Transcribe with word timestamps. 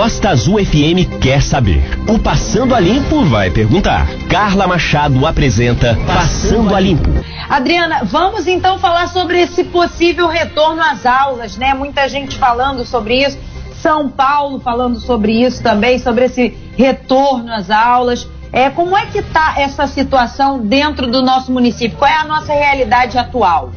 Costa 0.00 0.30
Azul 0.30 0.56
FM 0.64 1.20
quer 1.20 1.42
saber. 1.42 1.82
O 2.08 2.18
Passando 2.18 2.74
a 2.74 2.80
Limpo 2.80 3.22
vai 3.26 3.50
perguntar. 3.50 4.06
Carla 4.30 4.66
Machado 4.66 5.26
apresenta 5.26 5.94
Passando 6.06 6.74
a 6.74 6.80
Limpo. 6.80 7.10
Adriana, 7.50 8.00
vamos 8.04 8.46
então 8.46 8.78
falar 8.78 9.08
sobre 9.08 9.42
esse 9.42 9.62
possível 9.62 10.26
retorno 10.26 10.80
às 10.80 11.04
aulas, 11.04 11.58
né? 11.58 11.74
Muita 11.74 12.08
gente 12.08 12.38
falando 12.38 12.82
sobre 12.86 13.22
isso. 13.22 13.38
São 13.74 14.08
Paulo 14.08 14.58
falando 14.58 14.98
sobre 14.98 15.32
isso 15.32 15.62
também, 15.62 15.98
sobre 15.98 16.24
esse 16.24 16.56
retorno 16.78 17.52
às 17.52 17.70
aulas. 17.70 18.26
É, 18.50 18.70
como 18.70 18.96
é 18.96 19.04
que 19.04 19.18
está 19.18 19.56
essa 19.58 19.86
situação 19.86 20.60
dentro 20.60 21.08
do 21.08 21.20
nosso 21.20 21.52
município? 21.52 21.98
Qual 21.98 22.10
é 22.10 22.16
a 22.16 22.24
nossa 22.24 22.54
realidade 22.54 23.18
atual? 23.18 23.70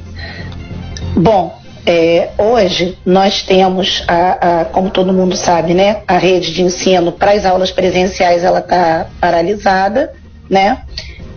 Bom, 1.17 1.61
é, 1.85 2.29
hoje 2.37 2.97
nós 3.05 3.41
temos, 3.43 4.03
a, 4.07 4.61
a, 4.61 4.65
como 4.65 4.89
todo 4.89 5.13
mundo 5.13 5.35
sabe, 5.35 5.73
né, 5.73 6.01
a 6.07 6.17
rede 6.17 6.53
de 6.53 6.61
ensino 6.61 7.11
para 7.11 7.31
as 7.31 7.45
aulas 7.45 7.71
presenciais 7.71 8.43
ela 8.43 8.59
está 8.59 9.07
paralisada, 9.19 10.13
né? 10.49 10.81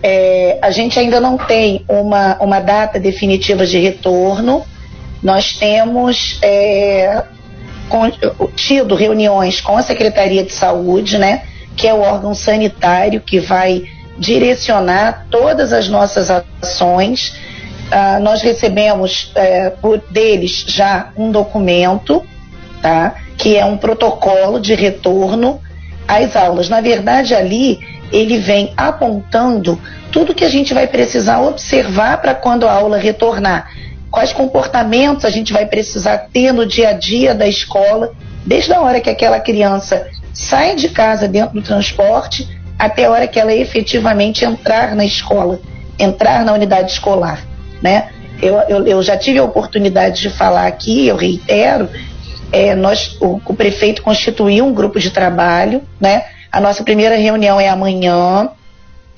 É, 0.01 0.59
a 0.61 0.69
gente 0.69 0.99
ainda 0.99 1.19
não 1.19 1.37
tem 1.37 1.83
uma, 1.87 2.37
uma 2.39 2.59
data 2.59 2.99
definitiva 2.99 3.65
de 3.65 3.79
retorno. 3.79 4.63
Nós 5.23 5.53
temos 5.53 6.37
é, 6.41 7.23
com, 7.89 8.09
tido 8.55 8.93
reuniões 8.95 9.59
com 9.59 9.75
a 9.75 9.81
Secretaria 9.81 10.43
de 10.43 10.53
Saúde, 10.53 11.17
né? 11.17 11.41
que 11.77 11.87
é 11.87 11.93
o 11.93 12.01
órgão 12.01 12.33
sanitário 12.33 13.21
que 13.21 13.39
vai 13.39 13.83
direcionar 14.17 15.27
todas 15.29 15.71
as 15.71 15.87
nossas 15.87 16.29
ações. 16.31 17.35
Ah, 17.89 18.19
nós 18.19 18.41
recebemos 18.41 19.31
é, 19.35 19.69
por 19.69 19.99
deles 20.09 20.65
já 20.67 21.09
um 21.15 21.31
documento, 21.31 22.25
tá? 22.81 23.15
que 23.37 23.55
é 23.55 23.63
um 23.63 23.77
protocolo 23.77 24.59
de 24.59 24.73
retorno 24.73 25.61
às 26.07 26.35
aulas. 26.35 26.69
Na 26.69 26.81
verdade, 26.81 27.33
ali 27.33 27.79
ele 28.11 28.37
vem 28.37 28.73
apontando 28.75 29.79
tudo 30.11 30.33
que 30.33 30.43
a 30.43 30.49
gente 30.49 30.73
vai 30.73 30.87
precisar 30.87 31.41
observar 31.41 32.21
para 32.21 32.33
quando 32.33 32.67
a 32.67 32.71
aula 32.71 32.97
retornar. 32.97 33.69
Quais 34.09 34.33
comportamentos 34.33 35.25
a 35.25 35.29
gente 35.29 35.53
vai 35.53 35.65
precisar 35.65 36.29
ter 36.31 36.51
no 36.51 36.65
dia 36.65 36.89
a 36.89 36.93
dia 36.93 37.35
da 37.35 37.47
escola, 37.47 38.11
desde 38.45 38.73
a 38.73 38.81
hora 38.81 38.99
que 38.99 39.09
aquela 39.09 39.39
criança 39.39 40.07
sai 40.33 40.75
de 40.75 40.89
casa 40.89 41.27
dentro 41.27 41.53
do 41.53 41.61
transporte 41.61 42.47
até 42.79 43.05
a 43.05 43.11
hora 43.11 43.27
que 43.27 43.39
ela 43.39 43.53
efetivamente 43.53 44.45
entrar 44.45 44.95
na 44.95 45.03
escola, 45.03 45.59
entrar 45.99 46.45
na 46.45 46.53
unidade 46.53 46.91
escolar, 46.91 47.41
né? 47.81 48.09
Eu, 48.41 48.55
eu, 48.69 48.87
eu 48.87 49.03
já 49.03 49.17
tive 49.17 49.39
a 49.39 49.43
oportunidade 49.43 50.21
de 50.21 50.29
falar 50.29 50.67
aqui, 50.67 51.07
eu 51.07 51.15
reitero, 51.15 51.89
é, 52.51 52.75
nós, 52.75 53.17
o, 53.19 53.41
o, 53.45 53.53
prefeito 53.53 54.01
constituiu 54.01 54.65
um 54.65 54.73
grupo 54.73 54.99
de 54.99 55.09
trabalho, 55.09 55.83
né? 55.99 56.25
A 56.51 56.61
nossa 56.61 56.83
primeira 56.83 57.15
reunião 57.15 57.59
é 57.59 57.67
amanhã, 57.67 58.49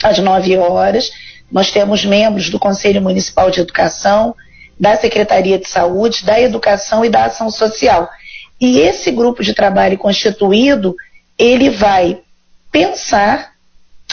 às 0.04 0.18
9 0.18 0.58
horas. 0.58 1.12
Nós 1.52 1.72
temos 1.72 2.06
membros 2.06 2.50
do 2.50 2.60
Conselho 2.60 3.02
Municipal 3.02 3.52
de 3.52 3.60
Educação, 3.60 4.36
da 4.80 4.96
Secretaria 4.96 5.60
de 5.60 5.68
Saúde, 5.70 6.26
da 6.26 6.40
Educação 6.40 7.04
e 7.04 7.10
da 7.10 7.26
Ação 7.26 7.52
Social. 7.52 8.10
E 8.60 8.80
esse 8.80 9.12
grupo 9.12 9.44
de 9.44 9.54
trabalho 9.54 9.98
constituído, 9.98 10.96
ele 11.38 11.70
vai 11.70 12.20
pensar 12.72 13.52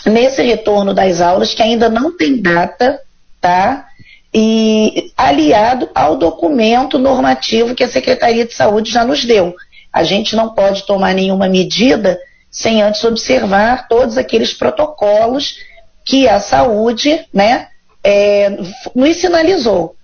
nesse 0.04 0.42
retorno 0.42 0.92
das 0.92 1.20
aulas, 1.20 1.54
que 1.54 1.62
ainda 1.62 1.88
não 1.88 2.16
tem 2.16 2.40
data, 2.40 3.00
tá? 3.40 3.86
E 4.34 5.12
aliado 5.16 5.88
ao 5.94 6.16
documento 6.16 6.98
normativo 6.98 7.74
que 7.74 7.84
a 7.84 7.88
Secretaria 7.88 8.44
de 8.44 8.54
Saúde 8.54 8.90
já 8.90 9.04
nos 9.04 9.24
deu. 9.24 9.54
A 9.92 10.02
gente 10.04 10.36
não 10.36 10.50
pode 10.50 10.84
tomar 10.86 11.14
nenhuma 11.14 11.48
medida 11.48 12.18
sem 12.50 12.82
antes 12.82 13.02
observar 13.04 13.88
todos 13.88 14.18
aqueles 14.18 14.52
protocolos 14.52 15.56
que 16.04 16.28
a 16.28 16.38
saúde, 16.38 17.26
né, 17.32 17.68
é, 18.02 18.50
nos 18.94 19.16
sinalizou, 19.16 19.96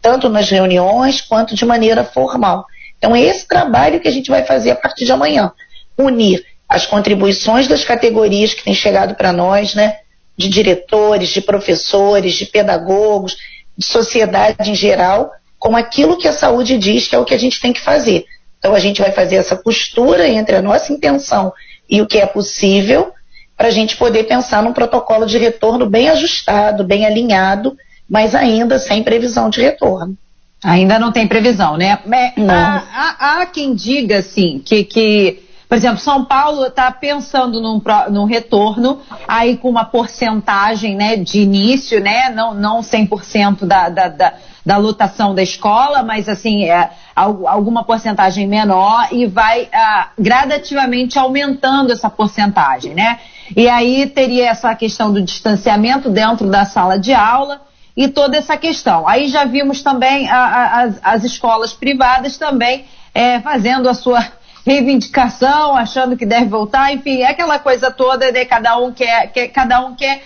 tanto 0.00 0.28
nas 0.28 0.48
reuniões 0.48 1.20
quanto 1.20 1.54
de 1.54 1.64
maneira 1.64 2.04
formal. 2.04 2.64
Então, 2.96 3.16
é 3.16 3.22
esse 3.22 3.46
trabalho 3.46 3.98
que 3.98 4.08
a 4.08 4.10
gente 4.10 4.30
vai 4.30 4.44
fazer 4.44 4.70
a 4.70 4.76
partir 4.76 5.04
de 5.04 5.12
amanhã. 5.12 5.52
Unir 5.98 6.44
as 6.68 6.86
contribuições 6.86 7.66
das 7.66 7.82
categorias 7.82 8.54
que 8.54 8.62
têm 8.62 8.74
chegado 8.74 9.14
para 9.14 9.32
nós, 9.32 9.74
né? 9.74 9.98
De 10.36 10.48
diretores, 10.48 11.30
de 11.30 11.40
professores, 11.40 12.34
de 12.34 12.46
pedagogos, 12.46 13.36
de 13.80 13.86
sociedade 13.86 14.70
em 14.70 14.74
geral, 14.74 15.32
com 15.58 15.74
aquilo 15.74 16.18
que 16.18 16.28
a 16.28 16.32
saúde 16.32 16.76
diz 16.76 17.08
que 17.08 17.16
é 17.16 17.18
o 17.18 17.24
que 17.24 17.32
a 17.32 17.38
gente 17.38 17.58
tem 17.58 17.72
que 17.72 17.80
fazer. 17.80 18.26
Então 18.58 18.74
a 18.74 18.78
gente 18.78 19.00
vai 19.00 19.10
fazer 19.10 19.36
essa 19.36 19.56
costura 19.56 20.28
entre 20.28 20.54
a 20.54 20.60
nossa 20.60 20.92
intenção 20.92 21.50
e 21.88 22.02
o 22.02 22.06
que 22.06 22.18
é 22.18 22.26
possível 22.26 23.10
para 23.56 23.68
a 23.68 23.70
gente 23.70 23.96
poder 23.96 24.24
pensar 24.24 24.62
num 24.62 24.74
protocolo 24.74 25.24
de 25.24 25.38
retorno 25.38 25.88
bem 25.88 26.10
ajustado, 26.10 26.84
bem 26.84 27.06
alinhado, 27.06 27.74
mas 28.06 28.34
ainda 28.34 28.78
sem 28.78 29.02
previsão 29.02 29.48
de 29.48 29.62
retorno. 29.62 30.14
Ainda 30.62 30.98
não 30.98 31.10
tem 31.10 31.26
previsão, 31.26 31.78
né? 31.78 32.00
Não. 32.36 32.54
Há, 32.54 32.84
há, 32.92 33.40
há 33.40 33.46
quem 33.46 33.74
diga 33.74 34.18
assim 34.18 34.60
que, 34.62 34.84
que 34.84 35.42
por 35.70 35.76
exemplo, 35.76 35.98
São 35.98 36.24
Paulo 36.24 36.66
está 36.66 36.90
pensando 36.90 37.60
num, 37.60 37.80
num, 38.10 38.24
retorno, 38.24 38.98
aí 39.28 39.56
com 39.56 39.70
uma 39.70 39.84
porcentagem 39.84 40.96
né, 40.96 41.14
de 41.14 41.42
início, 41.42 42.00
né, 42.00 42.28
não, 42.30 42.52
não 42.52 42.80
100% 42.80 43.64
da, 43.64 43.88
da, 43.88 44.08
da, 44.08 44.32
da 44.66 44.76
lotação 44.78 45.32
da 45.32 45.44
escola, 45.44 46.02
mas 46.02 46.28
assim, 46.28 46.64
é, 46.64 46.90
alguma 47.14 47.84
porcentagem 47.84 48.48
menor 48.48 49.06
e 49.12 49.26
vai 49.26 49.68
ah, 49.72 50.08
gradativamente 50.18 51.16
aumentando 51.16 51.92
essa 51.92 52.10
porcentagem, 52.10 52.92
né? 52.92 53.20
E 53.56 53.68
aí 53.68 54.08
teria 54.08 54.48
essa 54.48 54.74
questão 54.74 55.12
do 55.12 55.22
distanciamento 55.22 56.10
dentro 56.10 56.50
da 56.50 56.64
sala 56.64 56.98
de 56.98 57.14
aula 57.14 57.60
e 57.96 58.08
toda 58.08 58.36
essa 58.36 58.56
questão. 58.56 59.06
Aí 59.06 59.28
já 59.28 59.44
vimos 59.44 59.84
também 59.84 60.28
a, 60.28 60.36
a, 60.36 60.82
as, 60.82 61.00
as 61.00 61.24
escolas 61.24 61.72
privadas 61.72 62.36
também 62.36 62.86
é, 63.14 63.38
fazendo 63.38 63.88
a 63.88 63.94
sua 63.94 64.39
reivindicação, 64.66 65.76
achando 65.76 66.16
que 66.16 66.26
deve 66.26 66.46
voltar, 66.46 66.92
enfim, 66.92 67.22
é 67.22 67.30
aquela 67.30 67.58
coisa 67.58 67.90
toda, 67.90 68.30
né? 68.30 68.44
Cada 68.44 68.78
um 68.78 68.92
quer, 68.92 69.32
quer 69.32 69.48
cada 69.48 69.80
um 69.84 69.94
quer 69.94 70.22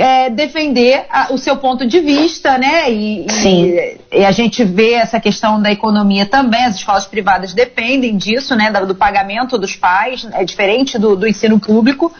é, 0.00 0.30
defender 0.30 1.04
a, 1.10 1.30
o 1.30 1.36
seu 1.36 1.58
ponto 1.58 1.86
de 1.86 2.00
vista, 2.00 2.56
né? 2.56 2.90
E, 2.90 3.26
e, 3.26 4.00
e, 4.12 4.24
a 4.24 4.32
gente 4.32 4.64
vê 4.64 4.94
essa 4.94 5.20
questão 5.20 5.60
da 5.60 5.70
economia 5.70 6.24
também, 6.24 6.64
as 6.64 6.76
escolas 6.76 7.06
privadas 7.06 7.52
dependem 7.52 8.16
disso, 8.16 8.56
né? 8.56 8.72
Do, 8.72 8.86
do 8.86 8.94
pagamento 8.94 9.58
dos 9.58 9.76
pais, 9.76 10.26
é 10.32 10.42
diferente 10.42 10.98
do, 10.98 11.14
do, 11.14 11.28
ensino 11.28 11.60
público, 11.60 12.10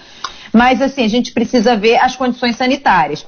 mas 0.53 0.83
assim, 0.83 1.05
a 1.05 1.09
gente 1.09 1.33
precisa 1.33 1.75
ver 1.75 1.97
as 1.97 2.15
condições 2.15 2.57
sanitárias. 2.57 3.27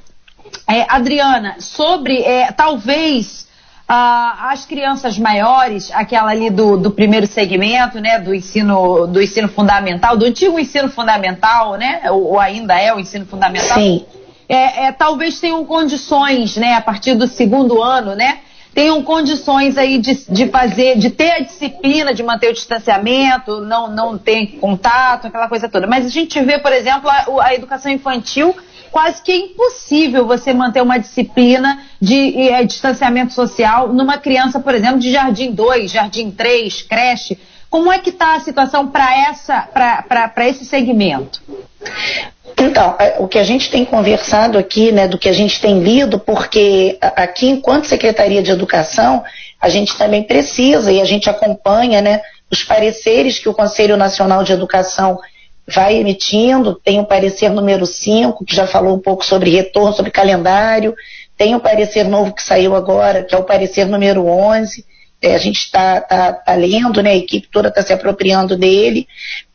É, 0.68 0.84
Adriana, 0.86 1.56
sobre 1.58 2.22
é, 2.22 2.52
talvez 2.52 3.46
as 3.88 4.64
crianças 4.64 5.18
maiores, 5.18 5.90
aquela 5.92 6.30
ali 6.30 6.48
do, 6.48 6.76
do 6.76 6.90
primeiro 6.90 7.26
segmento, 7.26 8.00
né, 8.00 8.18
do 8.18 8.34
ensino, 8.34 9.06
do 9.06 9.20
ensino 9.20 9.48
fundamental, 9.48 10.16
do 10.16 10.24
antigo 10.24 10.58
ensino 10.58 10.88
fundamental, 10.88 11.76
né, 11.76 12.02
ou, 12.10 12.32
ou 12.32 12.40
ainda 12.40 12.78
é 12.80 12.94
o 12.94 12.98
ensino 12.98 13.26
fundamental. 13.26 13.78
Sim. 13.78 14.04
É, 14.48 14.84
é, 14.84 14.92
talvez 14.92 15.40
tenham 15.40 15.64
condições, 15.64 16.56
né, 16.56 16.74
a 16.74 16.80
partir 16.80 17.14
do 17.14 17.26
segundo 17.26 17.82
ano, 17.82 18.14
né, 18.14 18.38
tenham 18.74 19.02
condições 19.02 19.76
aí 19.76 19.98
de, 19.98 20.24
de 20.28 20.48
fazer, 20.48 20.98
de 20.98 21.10
ter 21.10 21.32
a 21.32 21.40
disciplina 21.40 22.14
de 22.14 22.22
manter 22.22 22.50
o 22.50 22.54
distanciamento, 22.54 23.60
não, 23.60 23.90
não 23.90 24.18
ter 24.18 24.58
contato, 24.58 25.26
aquela 25.26 25.48
coisa 25.48 25.68
toda. 25.68 25.86
Mas 25.86 26.06
a 26.06 26.08
gente 26.08 26.40
vê, 26.40 26.58
por 26.58 26.72
exemplo, 26.72 27.08
a, 27.08 27.44
a 27.44 27.54
educação 27.54 27.92
infantil 27.92 28.54
quase 28.90 29.22
que 29.22 29.32
é 29.32 29.36
impossível 29.36 30.26
você 30.26 30.52
manter 30.52 30.82
uma 30.82 30.98
disciplina 30.98 31.82
de 32.00 32.48
é, 32.48 32.62
distanciamento 32.62 33.32
social 33.32 33.92
numa 33.92 34.18
criança, 34.18 34.60
por 34.60 34.74
exemplo, 34.74 34.98
de 34.98 35.10
jardim 35.10 35.50
2, 35.52 35.90
jardim 35.90 36.30
3, 36.30 36.82
creche. 36.82 37.38
Como 37.72 37.90
é 37.90 37.98
que 37.98 38.10
está 38.10 38.34
a 38.34 38.40
situação 38.40 38.86
para 38.86 40.46
esse 40.46 40.66
segmento? 40.66 41.40
Então, 42.60 42.94
é, 42.98 43.16
o 43.18 43.26
que 43.26 43.38
a 43.38 43.44
gente 43.44 43.70
tem 43.70 43.82
conversado 43.82 44.58
aqui, 44.58 44.92
né, 44.92 45.08
do 45.08 45.16
que 45.16 45.26
a 45.26 45.32
gente 45.32 45.58
tem 45.58 45.80
lido, 45.80 46.18
porque 46.18 46.98
aqui, 47.00 47.48
enquanto 47.48 47.86
Secretaria 47.86 48.42
de 48.42 48.50
Educação, 48.50 49.24
a 49.58 49.70
gente 49.70 49.96
também 49.96 50.22
precisa 50.22 50.92
e 50.92 51.00
a 51.00 51.06
gente 51.06 51.30
acompanha, 51.30 52.02
né, 52.02 52.20
os 52.50 52.62
pareceres 52.62 53.38
que 53.38 53.48
o 53.48 53.54
Conselho 53.54 53.96
Nacional 53.96 54.44
de 54.44 54.52
Educação 54.52 55.18
vai 55.66 55.96
emitindo, 55.96 56.74
tem 56.74 57.00
o 57.00 57.06
parecer 57.06 57.48
número 57.48 57.86
5, 57.86 58.44
que 58.44 58.54
já 58.54 58.66
falou 58.66 58.94
um 58.94 59.00
pouco 59.00 59.24
sobre 59.24 59.48
retorno, 59.48 59.94
sobre 59.94 60.10
calendário, 60.10 60.94
tem 61.38 61.54
o 61.54 61.60
parecer 61.60 62.04
novo 62.04 62.34
que 62.34 62.42
saiu 62.42 62.76
agora, 62.76 63.24
que 63.24 63.34
é 63.34 63.38
o 63.38 63.44
parecer 63.44 63.86
número 63.86 64.26
11, 64.26 64.84
é, 65.22 65.34
a 65.34 65.38
gente 65.38 65.60
está 65.60 66.00
tá, 66.00 66.32
tá 66.32 66.54
lendo, 66.54 67.02
né, 67.02 67.10
a 67.10 67.16
equipe 67.16 67.48
toda 67.50 67.68
está 67.68 67.82
se 67.82 67.92
apropriando 67.92 68.56
dele, 68.56 69.06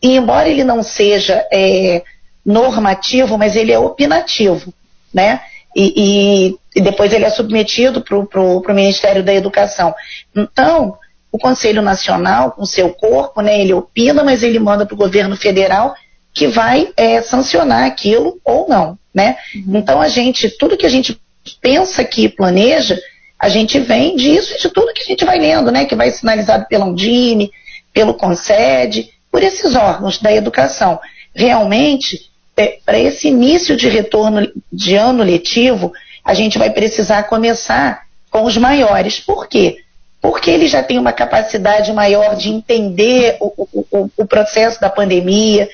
e 0.02 0.16
embora 0.16 0.48
ele 0.48 0.64
não 0.64 0.82
seja 0.82 1.46
é, 1.52 2.02
normativo, 2.46 3.38
mas 3.38 3.56
ele 3.56 3.72
é 3.72 3.80
opinativo, 3.80 4.74
né, 5.14 5.42
e, 5.76 5.94
e, 5.96 6.80
e 6.80 6.82
depois 6.82 7.14
ele 7.14 7.26
é 7.26 7.30
submetido 7.30 8.02
para 8.02 8.18
o 8.18 8.64
Ministério 8.70 9.24
da 9.24 9.34
Educação. 9.34 9.94
Então, 10.36 10.98
o 11.32 11.38
Conselho 11.38 11.82
Nacional, 11.82 12.52
com 12.52 12.66
seu 12.66 12.90
corpo, 12.90 13.42
né, 13.42 13.60
ele 13.62 13.74
opina, 13.74 14.24
mas 14.24 14.42
ele 14.42 14.58
manda 14.58 14.86
para 14.86 14.96
o 14.96 14.98
governo 14.98 15.36
federal 15.36 15.94
que 16.34 16.48
vai 16.48 16.94
é, 16.96 17.22
sancionar 17.22 17.86
aquilo 17.86 18.40
ou 18.46 18.70
não, 18.70 18.98
né? 19.14 19.38
Uhum. 19.56 19.78
Então 19.78 20.00
a 20.00 20.08
gente, 20.08 20.50
tudo 20.50 20.78
que 20.78 20.86
a 20.86 20.90
gente 20.90 21.20
pensa 21.60 22.04
que 22.04 22.30
planeja, 22.30 23.00
a 23.40 23.50
gente 23.50 23.80
vem 23.80 24.16
disso 24.16 24.54
e 24.54 24.58
de 24.58 24.70
tudo 24.70 24.94
que 24.94 25.04
a 25.04 25.06
gente 25.06 25.24
vai 25.24 25.38
lendo, 25.38 25.72
né? 25.72 25.86
Que 25.86 25.96
vai 25.96 26.10
sinalizado 26.12 26.66
pela 26.68 26.86
Undime, 26.86 27.52
pelo 27.94 28.14
Concede, 28.14 29.12
por 29.32 29.44
esses 29.44 29.76
órgãos 29.76 30.20
da 30.20 30.32
educação. 30.32 31.00
Realmente, 31.36 32.32
é, 32.56 32.80
para 32.84 32.98
esse 32.98 33.28
início 33.28 33.76
de 33.78 33.88
retorno 33.88 34.52
de 34.72 34.96
ano 34.96 35.24
letivo, 35.24 35.92
a 36.24 36.34
gente 36.34 36.58
vai 36.58 36.72
precisar 36.72 37.24
começar 37.24 38.02
com 38.32 38.44
os 38.44 38.58
maiores. 38.58 39.20
Por 39.20 39.48
quê? 39.48 39.78
Porque 40.20 40.50
ele 40.50 40.68
já 40.68 40.82
tem 40.82 40.98
uma 40.98 41.14
capacidade 41.14 41.94
maior 41.94 42.36
de 42.36 42.50
entender 42.50 43.38
o, 43.40 43.68
o, 43.92 44.10
o 44.18 44.26
processo 44.26 44.82
da 44.82 44.90
pandemia, 44.90 45.70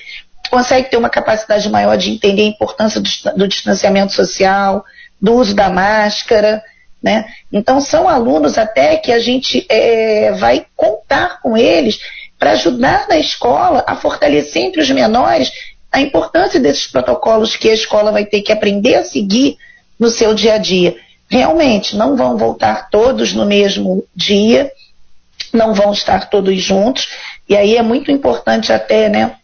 consegue 0.51 0.89
ter 0.89 0.98
uma 0.98 1.10
capacidade 1.10 1.68
maior 1.69 1.98
de 1.98 2.12
entender 2.12 2.44
a 2.44 2.48
importância 2.48 3.01
do, 3.01 3.10
do 3.38 3.48
distanciamento 3.48 4.13
social, 4.13 4.83
do 5.19 5.33
uso 5.33 5.56
da 5.56 5.69
máscara, 5.69 6.62
né? 7.03 7.25
Então 7.51 7.81
são 7.81 8.07
alunos 8.07 8.57
até 8.57 8.95
que 8.95 9.11
a 9.11 9.19
gente 9.19 9.65
é, 9.69 10.31
vai 10.31 10.65
contar 10.75 11.41
com 11.41 11.57
eles 11.57 12.00
para 12.39 12.51
ajudar 12.51 13.07
na 13.09 13.17
escola 13.17 13.83
a 13.85 13.95
fortalecer 13.95 14.63
entre 14.63 14.81
os 14.81 14.89
menores 14.89 15.51
a 15.91 16.01
importância 16.01 16.59
desses 16.59 16.88
protocolos 16.88 17.55
que 17.55 17.69
a 17.69 17.73
escola 17.73 18.11
vai 18.11 18.25
ter 18.25 18.41
que 18.41 18.51
aprender 18.51 18.95
a 18.95 19.03
seguir 19.03 19.57
no 20.00 20.09
seu 20.09 20.33
dia 20.33 20.55
a 20.55 20.57
dia. 20.57 20.95
Realmente, 21.29 21.95
não 21.95 22.15
vão 22.15 22.38
voltar 22.38 22.89
todos 22.89 23.33
no 23.33 23.45
mesmo 23.45 24.03
dia, 24.15 24.71
não 25.51 25.73
vão 25.73 25.91
estar 25.91 26.29
todos 26.29 26.59
juntos, 26.61 27.09
e 27.47 27.55
aí 27.55 27.77
é 27.77 27.83
muito 27.83 28.09
importante 28.09 28.73
até, 28.73 29.07
né, 29.07 29.35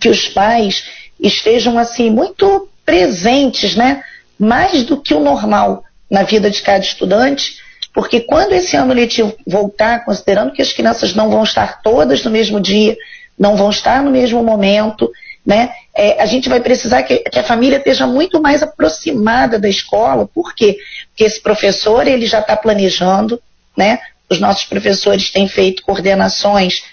que 0.00 0.08
os 0.08 0.28
pais 0.28 0.86
estejam 1.20 1.78
assim 1.78 2.08
muito 2.10 2.68
presentes, 2.84 3.76
né? 3.76 4.02
Mais 4.38 4.84
do 4.84 5.00
que 5.00 5.14
o 5.14 5.20
normal 5.20 5.84
na 6.14 6.22
vida 6.22 6.48
de 6.48 6.62
cada 6.62 6.84
estudante, 6.84 7.56
porque 7.92 8.20
quando 8.20 8.52
esse 8.52 8.76
ano 8.76 8.94
letivo 8.94 9.36
voltar, 9.44 10.04
considerando 10.04 10.52
que 10.52 10.62
as 10.62 10.72
crianças 10.72 11.12
não 11.12 11.28
vão 11.28 11.42
estar 11.42 11.82
todas 11.82 12.22
no 12.22 12.30
mesmo 12.30 12.60
dia, 12.60 12.96
não 13.36 13.56
vão 13.56 13.68
estar 13.68 14.00
no 14.00 14.12
mesmo 14.12 14.40
momento, 14.40 15.10
né? 15.44 15.72
É, 15.92 16.22
a 16.22 16.26
gente 16.26 16.48
vai 16.48 16.60
precisar 16.60 17.02
que, 17.02 17.16
que, 17.18 17.38
a 17.38 17.42
família 17.42 17.78
esteja 17.78 18.06
muito 18.06 18.40
mais 18.40 18.62
aproximada 18.62 19.58
da 19.58 19.68
escola. 19.68 20.28
Por 20.32 20.54
quê? 20.54 20.76
Porque 21.08 21.24
esse 21.24 21.42
professor 21.42 22.06
ele 22.06 22.26
já 22.26 22.38
está 22.38 22.56
planejando, 22.56 23.42
né? 23.76 23.98
Os 24.30 24.38
nossos 24.38 24.66
professores 24.66 25.32
têm 25.32 25.48
feito 25.48 25.82
coordenações 25.82 26.84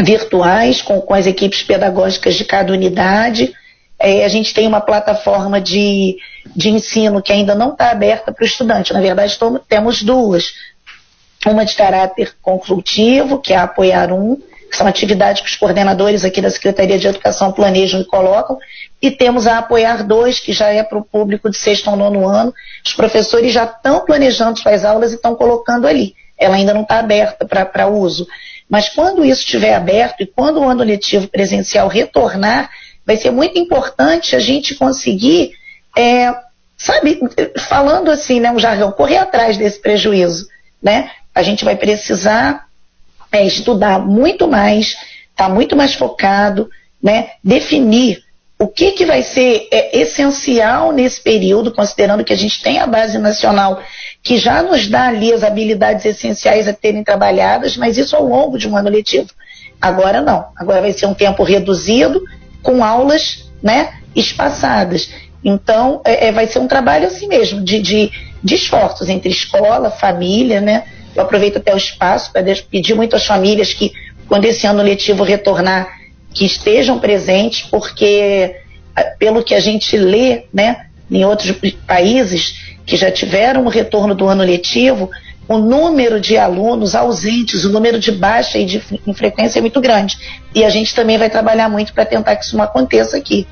virtuais 0.00 0.80
com, 0.80 1.00
com 1.00 1.14
as 1.14 1.26
equipes 1.26 1.64
pedagógicas 1.64 2.36
de 2.36 2.44
cada 2.44 2.72
unidade. 2.72 3.52
É, 4.00 4.24
a 4.24 4.28
gente 4.28 4.54
tem 4.54 4.66
uma 4.66 4.80
plataforma 4.80 5.60
de, 5.60 6.16
de 6.54 6.70
ensino 6.70 7.20
que 7.20 7.32
ainda 7.32 7.54
não 7.54 7.72
está 7.72 7.90
aberta 7.90 8.32
para 8.32 8.44
o 8.44 8.46
estudante. 8.46 8.92
Na 8.92 9.00
verdade, 9.00 9.38
temos 9.68 10.02
duas. 10.02 10.52
Uma 11.46 11.64
de 11.64 11.74
caráter 11.74 12.34
consultivo, 12.40 13.38
que 13.38 13.52
é 13.52 13.56
a 13.56 13.64
Apoiar 13.64 14.12
Um, 14.12 14.36
que 14.70 14.76
são 14.76 14.86
atividades 14.86 15.42
que 15.42 15.48
os 15.48 15.56
coordenadores 15.56 16.24
aqui 16.24 16.40
da 16.40 16.50
Secretaria 16.50 16.98
de 16.98 17.08
Educação 17.08 17.50
planejam 17.52 18.00
e 18.00 18.04
colocam, 18.04 18.58
e 19.00 19.10
temos 19.10 19.46
a 19.46 19.58
Apoiar 19.58 20.04
2, 20.04 20.40
que 20.40 20.52
já 20.52 20.68
é 20.68 20.82
para 20.82 20.98
o 20.98 21.04
público 21.04 21.50
de 21.50 21.56
sexto 21.56 21.90
ou 21.90 21.96
nono 21.96 22.28
ano. 22.28 22.52
Os 22.84 22.92
professores 22.92 23.52
já 23.52 23.64
estão 23.64 24.04
planejando 24.04 24.58
suas 24.58 24.84
aulas 24.84 25.12
e 25.12 25.14
estão 25.14 25.34
colocando 25.34 25.86
ali. 25.86 26.14
Ela 26.36 26.56
ainda 26.56 26.74
não 26.74 26.82
está 26.82 26.98
aberta 26.98 27.46
para 27.46 27.88
uso. 27.88 28.26
Mas 28.68 28.88
quando 28.90 29.24
isso 29.24 29.40
estiver 29.40 29.74
aberto 29.74 30.20
e 30.20 30.26
quando 30.26 30.60
o 30.60 30.68
ano 30.68 30.84
letivo 30.84 31.26
presencial 31.28 31.88
retornar, 31.88 32.70
vai 33.08 33.16
ser 33.16 33.30
muito 33.30 33.58
importante 33.58 34.36
a 34.36 34.38
gente 34.38 34.74
conseguir, 34.74 35.52
é, 35.96 36.30
sabe, 36.76 37.18
falando 37.56 38.10
assim, 38.10 38.38
né, 38.38 38.52
um 38.52 38.58
jargão, 38.58 38.92
correr 38.92 39.16
atrás 39.16 39.56
desse 39.56 39.80
prejuízo, 39.80 40.46
né? 40.82 41.10
A 41.34 41.42
gente 41.42 41.64
vai 41.64 41.74
precisar 41.74 42.66
é, 43.32 43.46
estudar 43.46 43.98
muito 43.98 44.46
mais, 44.46 44.88
estar 44.88 45.08
tá 45.36 45.48
muito 45.48 45.74
mais 45.74 45.94
focado, 45.94 46.68
né? 47.02 47.30
Definir 47.42 48.22
o 48.58 48.68
que, 48.68 48.92
que 48.92 49.06
vai 49.06 49.22
ser 49.22 49.68
é, 49.72 50.00
essencial 50.00 50.92
nesse 50.92 51.22
período, 51.22 51.72
considerando 51.72 52.22
que 52.22 52.34
a 52.34 52.36
gente 52.36 52.62
tem 52.62 52.78
a 52.78 52.86
base 52.86 53.16
nacional 53.16 53.82
que 54.22 54.36
já 54.36 54.62
nos 54.62 54.86
dá 54.86 55.08
ali 55.08 55.32
as 55.32 55.42
habilidades 55.42 56.04
essenciais 56.04 56.68
a 56.68 56.74
terem 56.74 57.02
trabalhadas, 57.02 57.74
mas 57.74 57.96
isso 57.96 58.14
ao 58.14 58.26
longo 58.26 58.58
de 58.58 58.68
um 58.68 58.76
ano 58.76 58.90
letivo. 58.90 59.30
Agora 59.80 60.20
não. 60.20 60.48
Agora 60.54 60.82
vai 60.82 60.92
ser 60.92 61.06
um 61.06 61.14
tempo 61.14 61.42
reduzido, 61.42 62.22
com 62.62 62.84
aulas 62.84 63.50
né, 63.62 63.94
espaçadas. 64.14 65.10
Então, 65.44 66.00
é, 66.04 66.28
é, 66.28 66.32
vai 66.32 66.46
ser 66.46 66.58
um 66.58 66.68
trabalho 66.68 67.06
assim 67.06 67.28
mesmo, 67.28 67.62
de, 67.62 67.80
de, 67.80 68.10
de 68.42 68.54
esforços 68.54 69.08
entre 69.08 69.30
escola, 69.30 69.90
família, 69.90 70.60
né? 70.60 70.84
Eu 71.14 71.22
aproveito 71.22 71.56
até 71.56 71.74
o 71.74 71.76
espaço 71.76 72.32
para 72.32 72.42
pedir 72.70 72.94
muito 72.94 73.16
às 73.16 73.24
famílias 73.24 73.72
que, 73.72 73.92
quando 74.28 74.44
esse 74.44 74.66
ano 74.66 74.82
letivo 74.82 75.24
retornar, 75.24 75.88
que 76.34 76.44
estejam 76.44 76.98
presentes, 76.98 77.62
porque 77.70 78.56
pelo 79.18 79.42
que 79.42 79.54
a 79.54 79.60
gente 79.60 79.96
lê, 79.96 80.44
né, 80.52 80.86
em 81.10 81.24
outros 81.24 81.56
países, 81.86 82.76
que 82.84 82.96
já 82.96 83.10
tiveram 83.10 83.64
o 83.64 83.68
retorno 83.68 84.14
do 84.14 84.26
ano 84.26 84.42
letivo, 84.42 85.10
o 85.48 85.56
número 85.56 86.20
de 86.20 86.36
alunos 86.36 86.94
ausentes, 86.94 87.64
o 87.64 87.70
número 87.70 87.98
de 87.98 88.12
baixa 88.12 88.58
e 88.58 88.66
de 88.66 88.80
frequência 89.14 89.58
é 89.58 89.62
muito 89.62 89.80
grande. 89.80 90.18
E 90.54 90.62
a 90.62 90.68
gente 90.68 90.94
também 90.94 91.16
vai 91.16 91.30
trabalhar 91.30 91.70
muito 91.70 91.94
para 91.94 92.04
tentar 92.04 92.36
que 92.36 92.44
isso 92.44 92.56
não 92.56 92.64
aconteça 92.64 93.16
aqui. 93.16 93.46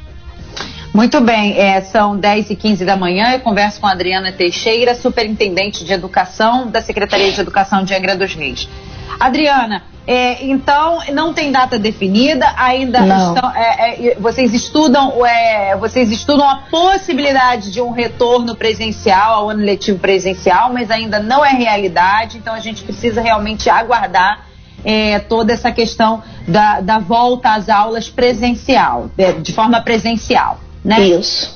Muito 0.92 1.20
bem, 1.20 1.58
é, 1.58 1.80
são 1.82 2.16
10 2.16 2.50
e 2.50 2.56
15 2.56 2.84
da 2.84 2.96
manhã. 2.96 3.32
Eu 3.32 3.40
converso 3.40 3.80
com 3.80 3.86
a 3.86 3.92
Adriana 3.92 4.32
Teixeira, 4.32 4.94
superintendente 4.94 5.84
de 5.84 5.92
educação 5.92 6.70
da 6.70 6.80
Secretaria 6.80 7.32
de 7.32 7.40
Educação 7.40 7.82
de 7.82 7.94
Angra 7.94 8.14
dos 8.14 8.34
Reis. 8.34 8.68
Adriana, 9.18 9.82
é, 10.06 10.44
então 10.46 11.00
não 11.12 11.32
tem 11.32 11.50
data 11.50 11.78
definida, 11.78 12.46
ainda 12.56 13.00
estão, 13.00 13.50
é, 13.54 14.10
é, 14.10 14.14
vocês 14.20 14.54
estudam, 14.54 15.26
é, 15.26 15.76
vocês 15.76 16.12
estudam 16.12 16.48
a 16.48 16.56
possibilidade 16.70 17.72
de 17.72 17.80
um 17.80 17.90
retorno 17.90 18.54
presencial 18.54 19.32
ao 19.32 19.50
ano 19.50 19.64
letivo 19.64 19.98
presencial, 19.98 20.72
mas 20.72 20.90
ainda 20.90 21.18
não 21.18 21.44
é 21.44 21.50
realidade, 21.50 22.38
então 22.38 22.54
a 22.54 22.60
gente 22.60 22.84
precisa 22.84 23.20
realmente 23.20 23.68
aguardar 23.68 24.46
é, 24.84 25.18
toda 25.18 25.52
essa 25.52 25.72
questão 25.72 26.22
da, 26.46 26.80
da 26.80 26.98
volta 27.00 27.54
às 27.54 27.68
aulas 27.68 28.08
presencial, 28.08 29.10
de, 29.16 29.32
de 29.40 29.52
forma 29.52 29.80
presencial, 29.80 30.60
né? 30.84 31.00
Isso. 31.00 31.55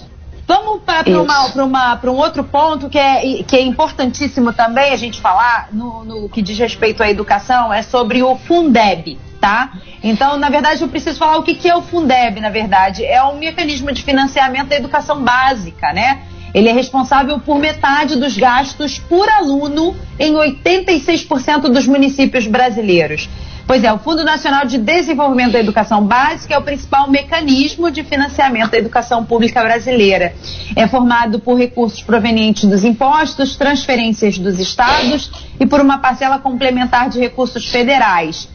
Vamos 0.50 0.82
para 0.82 2.10
um 2.10 2.16
outro 2.16 2.42
ponto 2.42 2.88
que 2.88 2.98
é, 2.98 3.44
que 3.44 3.54
é 3.54 3.62
importantíssimo 3.62 4.52
também 4.52 4.92
a 4.92 4.96
gente 4.96 5.20
falar 5.20 5.68
no, 5.70 6.04
no 6.04 6.28
que 6.28 6.42
diz 6.42 6.58
respeito 6.58 7.04
à 7.04 7.08
educação, 7.08 7.72
é 7.72 7.82
sobre 7.82 8.20
o 8.20 8.34
Fundeb, 8.34 9.16
tá? 9.40 9.72
Então, 10.02 10.36
na 10.36 10.48
verdade, 10.48 10.82
eu 10.82 10.88
preciso 10.88 11.20
falar 11.20 11.36
o 11.36 11.44
que, 11.44 11.54
que 11.54 11.68
é 11.68 11.76
o 11.76 11.82
Fundeb, 11.82 12.40
na 12.40 12.50
verdade. 12.50 13.04
É 13.04 13.22
um 13.22 13.38
mecanismo 13.38 13.92
de 13.92 14.02
financiamento 14.02 14.66
da 14.66 14.74
educação 14.74 15.22
básica, 15.22 15.92
né? 15.92 16.22
Ele 16.52 16.68
é 16.68 16.72
responsável 16.72 17.38
por 17.38 17.60
metade 17.60 18.16
dos 18.16 18.36
gastos 18.36 18.98
por 18.98 19.28
aluno 19.28 19.94
em 20.18 20.34
86% 20.34 21.68
dos 21.68 21.86
municípios 21.86 22.48
brasileiros. 22.48 23.28
Pois 23.70 23.84
é, 23.84 23.92
o 23.92 24.00
Fundo 24.00 24.24
Nacional 24.24 24.66
de 24.66 24.78
Desenvolvimento 24.78 25.52
da 25.52 25.60
Educação 25.60 26.04
Básica 26.04 26.54
é 26.54 26.58
o 26.58 26.62
principal 26.62 27.08
mecanismo 27.08 27.88
de 27.88 28.02
financiamento 28.02 28.72
da 28.72 28.78
educação 28.78 29.24
pública 29.24 29.62
brasileira. 29.62 30.34
É 30.74 30.88
formado 30.88 31.38
por 31.38 31.56
recursos 31.56 32.02
provenientes 32.02 32.64
dos 32.68 32.82
impostos, 32.82 33.54
transferências 33.54 34.38
dos 34.38 34.58
estados 34.58 35.30
e 35.60 35.64
por 35.66 35.80
uma 35.80 35.98
parcela 35.98 36.40
complementar 36.40 37.08
de 37.08 37.20
recursos 37.20 37.64
federais. 37.66 38.48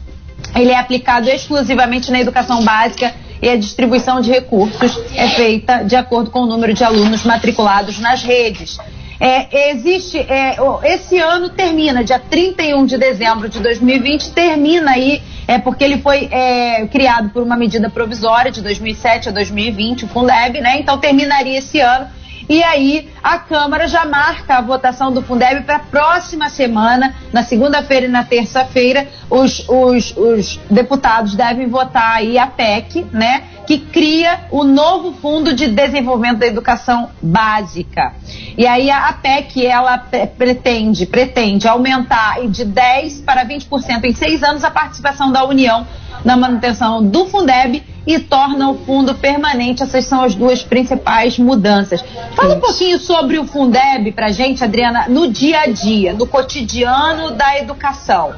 Ele 0.54 0.72
é 0.72 0.78
aplicado 0.78 1.30
exclusivamente 1.30 2.12
na 2.12 2.20
educação 2.20 2.62
básica 2.62 3.16
e 3.42 3.48
a 3.48 3.56
distribuição 3.56 4.20
de 4.20 4.30
recursos 4.30 5.00
é 5.16 5.30
feita 5.30 5.82
de 5.82 5.96
acordo 5.96 6.30
com 6.30 6.42
o 6.42 6.46
número 6.46 6.74
de 6.74 6.84
alunos 6.84 7.24
matriculados 7.24 8.00
nas 8.00 8.22
redes. 8.22 8.78
É, 9.20 9.72
existe, 9.72 10.18
é, 10.18 10.58
esse 10.84 11.18
ano 11.20 11.50
termina, 11.50 12.04
dia 12.04 12.20
31 12.20 12.86
de 12.86 12.98
dezembro 12.98 13.48
de 13.48 13.60
2020, 13.60 14.32
termina 14.32 14.92
aí, 14.92 15.22
é 15.48 15.58
porque 15.58 15.84
ele 15.84 16.00
foi 16.00 16.28
é, 16.32 16.88
criado 16.88 17.30
por 17.30 17.44
uma 17.44 17.56
medida 17.56 17.90
provisória 17.90 18.52
de 18.52 18.62
2007 18.62 19.30
a 19.30 19.32
2020, 19.32 20.06
o 20.06 20.08
Fundeb, 20.08 20.60
né? 20.60 20.80
Então 20.80 20.98
terminaria 20.98 21.60
esse 21.60 21.80
ano 21.80 22.08
E 22.48 22.64
aí 22.64 23.10
a 23.24 23.40
Câmara 23.40 23.88
já 23.88 24.06
marca 24.06 24.58
a 24.58 24.62
votação 24.62 25.12
do 25.12 25.22
Fundeb 25.22 25.64
para 25.64 25.78
a 25.78 25.80
próxima 25.80 26.50
semana, 26.50 27.16
na 27.34 27.44
segunda-feira 27.44 28.06
e 28.06 28.10
na 28.10 28.24
terça-feira, 28.24 29.08
os, 29.30 29.68
os, 29.68 30.16
os 30.16 30.60
deputados 30.70 31.36
devem 31.36 31.68
votar 31.68 32.18
aí 32.18 32.38
a 32.38 32.46
PEC, 32.46 33.06
né? 33.12 33.44
Que 33.66 33.80
cria 33.80 34.42
o 34.52 34.64
novo 34.64 35.14
Fundo 35.14 35.56
de 35.56 35.68
Desenvolvimento 35.68 36.38
da 36.38 36.46
Educação 36.46 37.10
Básica. 37.20 38.14
E 38.56 38.68
aí 38.68 38.92
a, 38.92 39.12
PEC, 39.14 39.66
ela 39.66 39.98
pretende, 40.38 41.08
pretende 41.08 41.68
aumentar 41.68 42.48
de 42.48 42.64
10% 42.64 43.26
para 43.26 43.44
20% 43.44 44.04
em 44.04 44.14
seis 44.14 44.44
anos 44.44 44.64
a 44.64 44.70
participação 44.70 45.32
da 45.32 45.44
União 45.46 45.88
na 46.24 46.38
manutenção 46.38 47.04
do 47.04 47.26
Fundeb 47.26 47.84
e 48.06 48.20
torna 48.20 48.70
o 48.70 48.78
fundo 48.86 49.16
permanente. 49.16 49.84
Essas 49.84 50.06
são 50.06 50.24
as 50.24 50.36
duas 50.36 50.64
principais 50.64 51.38
mudanças. 51.40 52.04
Fala 52.36 52.56
um 52.56 52.60
pouquinho 52.60 53.00
sobre 53.00 53.38
o 53.40 53.46
Fundeb 53.46 54.12
para 54.12 54.32
gente, 54.32 54.64
Adriana, 54.64 55.06
no 55.08 55.28
dia 55.28 55.62
a 55.62 55.68
dia, 55.68 56.14
no 56.14 56.28
cotidiano 56.28 57.32
da 57.32 57.58
educação. 57.58 58.34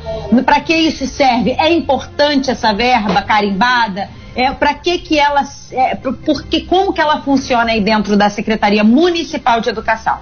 Para 0.46 0.60
que 0.62 0.74
isso 0.74 1.06
serve? 1.08 1.56
É 1.60 1.72
importante 1.72 2.50
essa 2.50 2.74
verba 2.74 3.22
carimbada? 3.22 4.10
É, 4.36 4.52
para 4.52 4.76
que 4.76 5.00
que 5.00 5.18
ela, 5.18 5.42
é, 5.72 5.96
porque, 5.96 6.62
como 6.62 6.94
que 6.94 7.02
ela 7.02 7.22
funciona 7.22 7.72
aí 7.72 7.82
dentro 7.82 8.16
da 8.16 8.30
Secretaria 8.30 8.84
Municipal 8.84 9.60
de 9.60 9.70
Educação? 9.70 10.20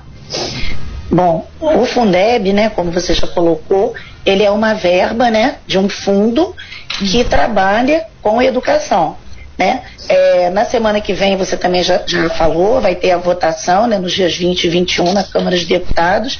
Bom, 1.11 1.45
o 1.59 1.85
Fundeb, 1.85 2.53
né, 2.53 2.69
como 2.69 2.91
você 2.91 3.13
já 3.13 3.27
colocou, 3.27 3.93
ele 4.25 4.41
é 4.41 4.49
uma 4.49 4.73
verba, 4.73 5.29
né, 5.29 5.57
de 5.67 5.77
um 5.77 5.89
fundo 5.89 6.55
que 6.97 7.23
trabalha 7.25 8.05
com 8.21 8.41
educação. 8.41 9.17
Né? 9.57 9.83
É, 10.09 10.49
na 10.49 10.65
semana 10.65 10.99
que 10.99 11.13
vem, 11.13 11.37
você 11.37 11.55
também 11.55 11.81
já, 11.81 12.01
já 12.05 12.29
falou, 12.29 12.81
vai 12.81 12.95
ter 12.95 13.11
a 13.11 13.17
votação 13.17 13.87
né, 13.87 13.97
nos 13.97 14.11
dias 14.11 14.35
20 14.35 14.65
e 14.65 14.69
21 14.69 15.13
na 15.13 15.23
Câmara 15.23 15.57
de 15.57 15.65
Deputados. 15.65 16.37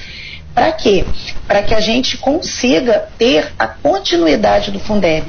Para 0.54 0.72
quê? 0.72 1.06
Para 1.48 1.64
que 1.64 1.74
a 1.74 1.80
gente 1.80 2.18
consiga 2.18 3.08
ter 3.18 3.52
a 3.58 3.68
continuidade 3.68 4.72
do 4.72 4.80
Fundeb. 4.80 5.26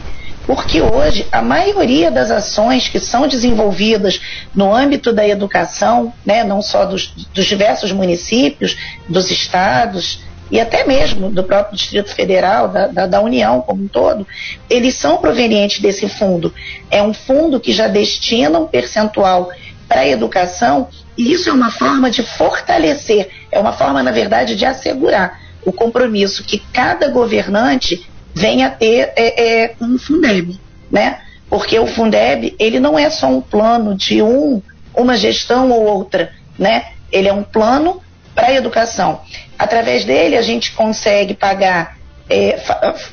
Porque 0.46 0.80
hoje 0.80 1.26
a 1.32 1.42
maioria 1.42 2.10
das 2.10 2.30
ações 2.30 2.88
que 2.88 3.00
são 3.00 3.26
desenvolvidas 3.26 4.20
no 4.54 4.72
âmbito 4.72 5.12
da 5.12 5.26
educação, 5.26 6.12
né, 6.24 6.44
não 6.44 6.62
só 6.62 6.84
dos, 6.84 7.08
dos 7.34 7.44
diversos 7.44 7.90
municípios, 7.90 8.76
dos 9.08 9.28
estados, 9.30 10.20
e 10.50 10.60
até 10.60 10.84
mesmo 10.84 11.30
do 11.30 11.42
próprio 11.42 11.76
Distrito 11.76 12.14
Federal, 12.14 12.68
da, 12.68 12.86
da, 12.86 13.06
da, 13.06 13.20
União 13.20 13.60
como 13.60 13.84
um 13.84 13.88
todo, 13.88 14.26
eles 14.70 14.94
são 14.94 15.16
provenientes 15.16 15.80
desse 15.80 16.08
fundo. 16.08 16.52
É 16.90 17.02
um 17.02 17.12
fundo 17.12 17.58
que 17.58 17.72
já 17.72 17.88
destina 17.88 18.58
um 18.58 18.66
percentual 18.66 19.50
para 19.88 20.00
a 20.00 20.08
educação 20.08 20.88
e 21.16 21.32
isso 21.32 21.48
é 21.48 21.52
uma 21.52 21.70
forma 21.70 22.10
de 22.10 22.22
fortalecer, 22.22 23.30
é 23.50 23.58
uma 23.58 23.72
forma, 23.72 24.02
na 24.02 24.12
verdade, 24.12 24.54
de 24.54 24.66
assegurar 24.66 25.40
o 25.64 25.72
compromisso 25.72 26.44
que 26.44 26.58
cada 26.58 27.08
governante 27.08 28.06
venha 28.34 28.66
a 28.66 28.70
ter 28.70 29.12
é, 29.16 29.64
é, 29.64 29.74
um 29.80 29.98
Fundeb, 29.98 30.60
né? 30.90 31.20
Porque 31.48 31.78
o 31.78 31.86
Fundeb, 31.86 32.54
ele 32.58 32.78
não 32.78 32.98
é 32.98 33.08
só 33.08 33.28
um 33.28 33.40
plano 33.40 33.96
de 33.96 34.20
um, 34.20 34.60
uma 34.94 35.16
gestão 35.16 35.70
ou 35.70 35.84
outra, 35.84 36.32
né? 36.58 36.88
Ele 37.10 37.28
é 37.28 37.32
um 37.32 37.42
plano 37.42 38.02
para 38.36 38.48
a 38.48 38.54
educação. 38.54 39.22
Através 39.58 40.04
dele, 40.04 40.36
a 40.36 40.42
gente 40.42 40.72
consegue 40.72 41.32
pagar 41.32 41.96
é, 42.28 42.58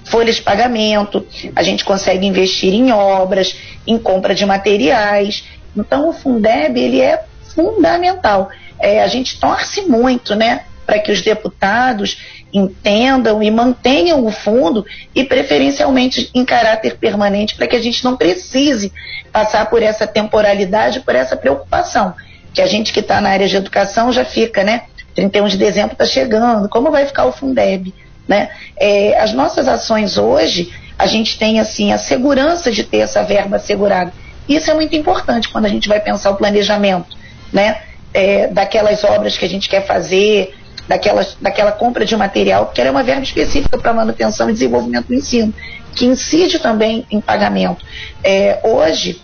folhas 0.06 0.36
de 0.36 0.42
pagamento, 0.42 1.25
a 1.56 1.63
gente 1.63 1.86
consegue 1.86 2.27
investir 2.27 2.74
em 2.74 2.92
obras, 2.92 3.56
em 3.88 3.98
compra 3.98 4.36
de 4.36 4.46
materiais. 4.46 5.46
Então, 5.75 6.10
o 6.10 6.13
Fundeb 6.13 6.77
ele 6.77 7.01
é 7.01 7.24
fundamental. 7.56 8.50
É, 8.80 9.01
a 9.01 9.08
gente 9.08 9.39
torce 9.39 9.82
muito, 9.84 10.36
né, 10.36 10.65
para 10.86 11.00
que 11.00 11.12
os 11.12 11.22
deputados 11.22 12.18
entendam 12.51 13.42
e 13.42 13.50
mantenham 13.50 14.25
o 14.25 14.32
fundo 14.32 14.86
e 15.15 15.24
preferencialmente 15.24 16.30
em 16.36 16.44
caráter 16.44 16.98
permanente 16.98 17.56
para 17.56 17.65
que 17.65 17.75
a 17.75 17.82
gente 17.82 18.03
não 18.03 18.18
precise 18.18 18.92
passar 19.32 19.70
por 19.70 19.82
essa 19.82 20.06
temporalidade, 20.06 21.00
por 21.00 21.15
essa 21.15 21.36
preocupação 21.36 22.13
que 22.53 22.62
a 22.62 22.68
gente 22.68 22.94
que 22.94 23.00
está 23.00 23.20
na 23.20 23.30
área 23.30 23.48
de 23.48 23.56
educação 23.56 24.12
já 24.12 24.24
fica, 24.24 24.63
né? 24.63 24.84
31 25.15 25.48
de 25.48 25.58
dezembro 25.58 25.93
está 25.93 26.05
chegando, 26.05 26.70
como 26.70 26.91
vai 26.91 27.05
ficar 27.05 27.25
o 27.25 27.32
Fundeb? 27.32 27.93
Né? 28.27 28.50
É, 28.77 29.20
as 29.20 29.34
nossas 29.34 29.67
ações 29.67 30.17
hoje, 30.17 30.74
a 30.98 31.05
gente 31.08 31.38
tem 31.38 31.60
assim 31.60 31.91
a 31.91 31.98
segurança 31.98 32.72
de 32.72 32.84
ter 32.84 33.00
essa 33.00 33.24
verba 33.24 33.58
assegurada. 33.58 34.13
Isso 34.48 34.70
é 34.70 34.74
muito 34.74 34.96
importante 34.96 35.50
quando 35.50 35.65
a 35.65 35.70
gente 35.70 35.88
vai 35.88 36.00
pensar 36.00 36.32
o 36.32 36.36
planejamento, 36.36 37.15
né? 37.51 37.82
É, 38.13 38.48
daquelas 38.48 39.03
obras 39.03 39.38
que 39.38 39.46
a 39.46 39.50
gente 39.50 39.67
quer 39.67 39.86
fazer, 39.86 40.53
daquelas, 40.88 41.36
daquela 41.41 41.72
compra 41.72 42.05
de 42.05 42.15
material, 42.15 42.65
porque 42.65 42.79
ela 42.79 42.89
é 42.89 42.91
uma 42.91 43.03
verba 43.03 43.24
específica 43.24 43.77
para 43.77 43.93
manutenção 43.93 44.50
e 44.50 44.53
desenvolvimento 44.53 45.08
do 45.08 45.15
ensino, 45.15 45.53
que 45.96 46.05
incide 46.05 46.60
também 46.60 47.05
em 47.10 47.20
pagamento. 47.20 47.84
É, 48.24 48.60
hoje, 48.63 49.22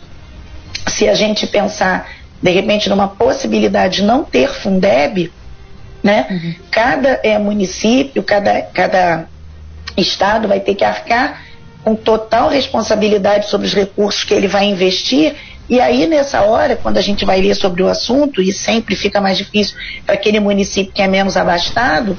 se 0.88 1.08
a 1.08 1.14
gente 1.14 1.46
pensar 1.48 2.10
de 2.42 2.52
repente 2.52 2.90
numa 2.90 3.08
possibilidade 3.08 3.98
de 3.98 4.04
não 4.04 4.24
ter 4.24 4.50
Fundeb, 4.50 5.32
né? 6.04 6.28
Uhum. 6.30 6.56
Cada 6.72 7.20
é, 7.24 7.38
município, 7.38 8.24
cada, 8.24 8.62
cada 8.62 9.28
estado 9.98 10.48
vai 10.48 10.60
ter 10.60 10.76
que 10.76 10.84
arcar 10.84 11.44
com 11.84 11.96
total 11.96 12.50
responsabilidade 12.50 13.50
sobre 13.50 13.68
os 13.68 13.74
recursos 13.74 14.24
que 14.24 14.34
ele 14.34 14.48
vai 14.48 14.66
investir. 14.66 15.36
E 15.70 15.80
aí, 15.80 16.08
nessa 16.08 16.42
hora, 16.42 16.76
quando 16.76 16.98
a 16.98 17.02
gente 17.02 17.26
vai 17.26 17.40
ler 17.42 17.56
sobre 17.56 17.84
o 17.84 17.88
assunto, 17.88 18.42
e 18.42 18.52
sempre 18.52 18.96
fica 18.96 19.22
mais 19.22 19.38
difícil 19.38 19.78
para 20.06 20.16
aquele 20.16 20.40
município 20.40 20.92
que 20.92 21.02
é 21.02 21.08
menos 21.08 21.38
abastado, 21.38 22.18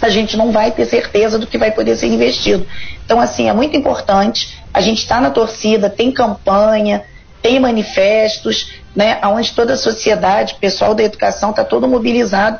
a 0.00 0.08
gente 0.08 0.36
não 0.36 0.52
vai 0.52 0.70
ter 0.70 0.84
certeza 0.84 1.38
do 1.38 1.46
que 1.46 1.58
vai 1.58 1.70
poder 1.70 1.96
ser 1.96 2.06
investido. 2.06 2.66
Então, 3.04 3.18
assim, 3.18 3.48
é 3.48 3.52
muito 3.52 3.76
importante. 3.76 4.62
A 4.72 4.80
gente 4.80 4.98
está 4.98 5.20
na 5.20 5.30
torcida, 5.30 5.88
tem 5.90 6.12
campanha, 6.12 7.02
tem 7.42 7.58
manifestos, 7.58 8.72
né, 8.94 9.18
onde 9.24 9.52
toda 9.52 9.74
a 9.74 9.76
sociedade, 9.76 10.54
o 10.54 10.56
pessoal 10.56 10.94
da 10.94 11.02
educação 11.02 11.50
está 11.50 11.64
todo 11.64 11.88
mobilizado 11.88 12.58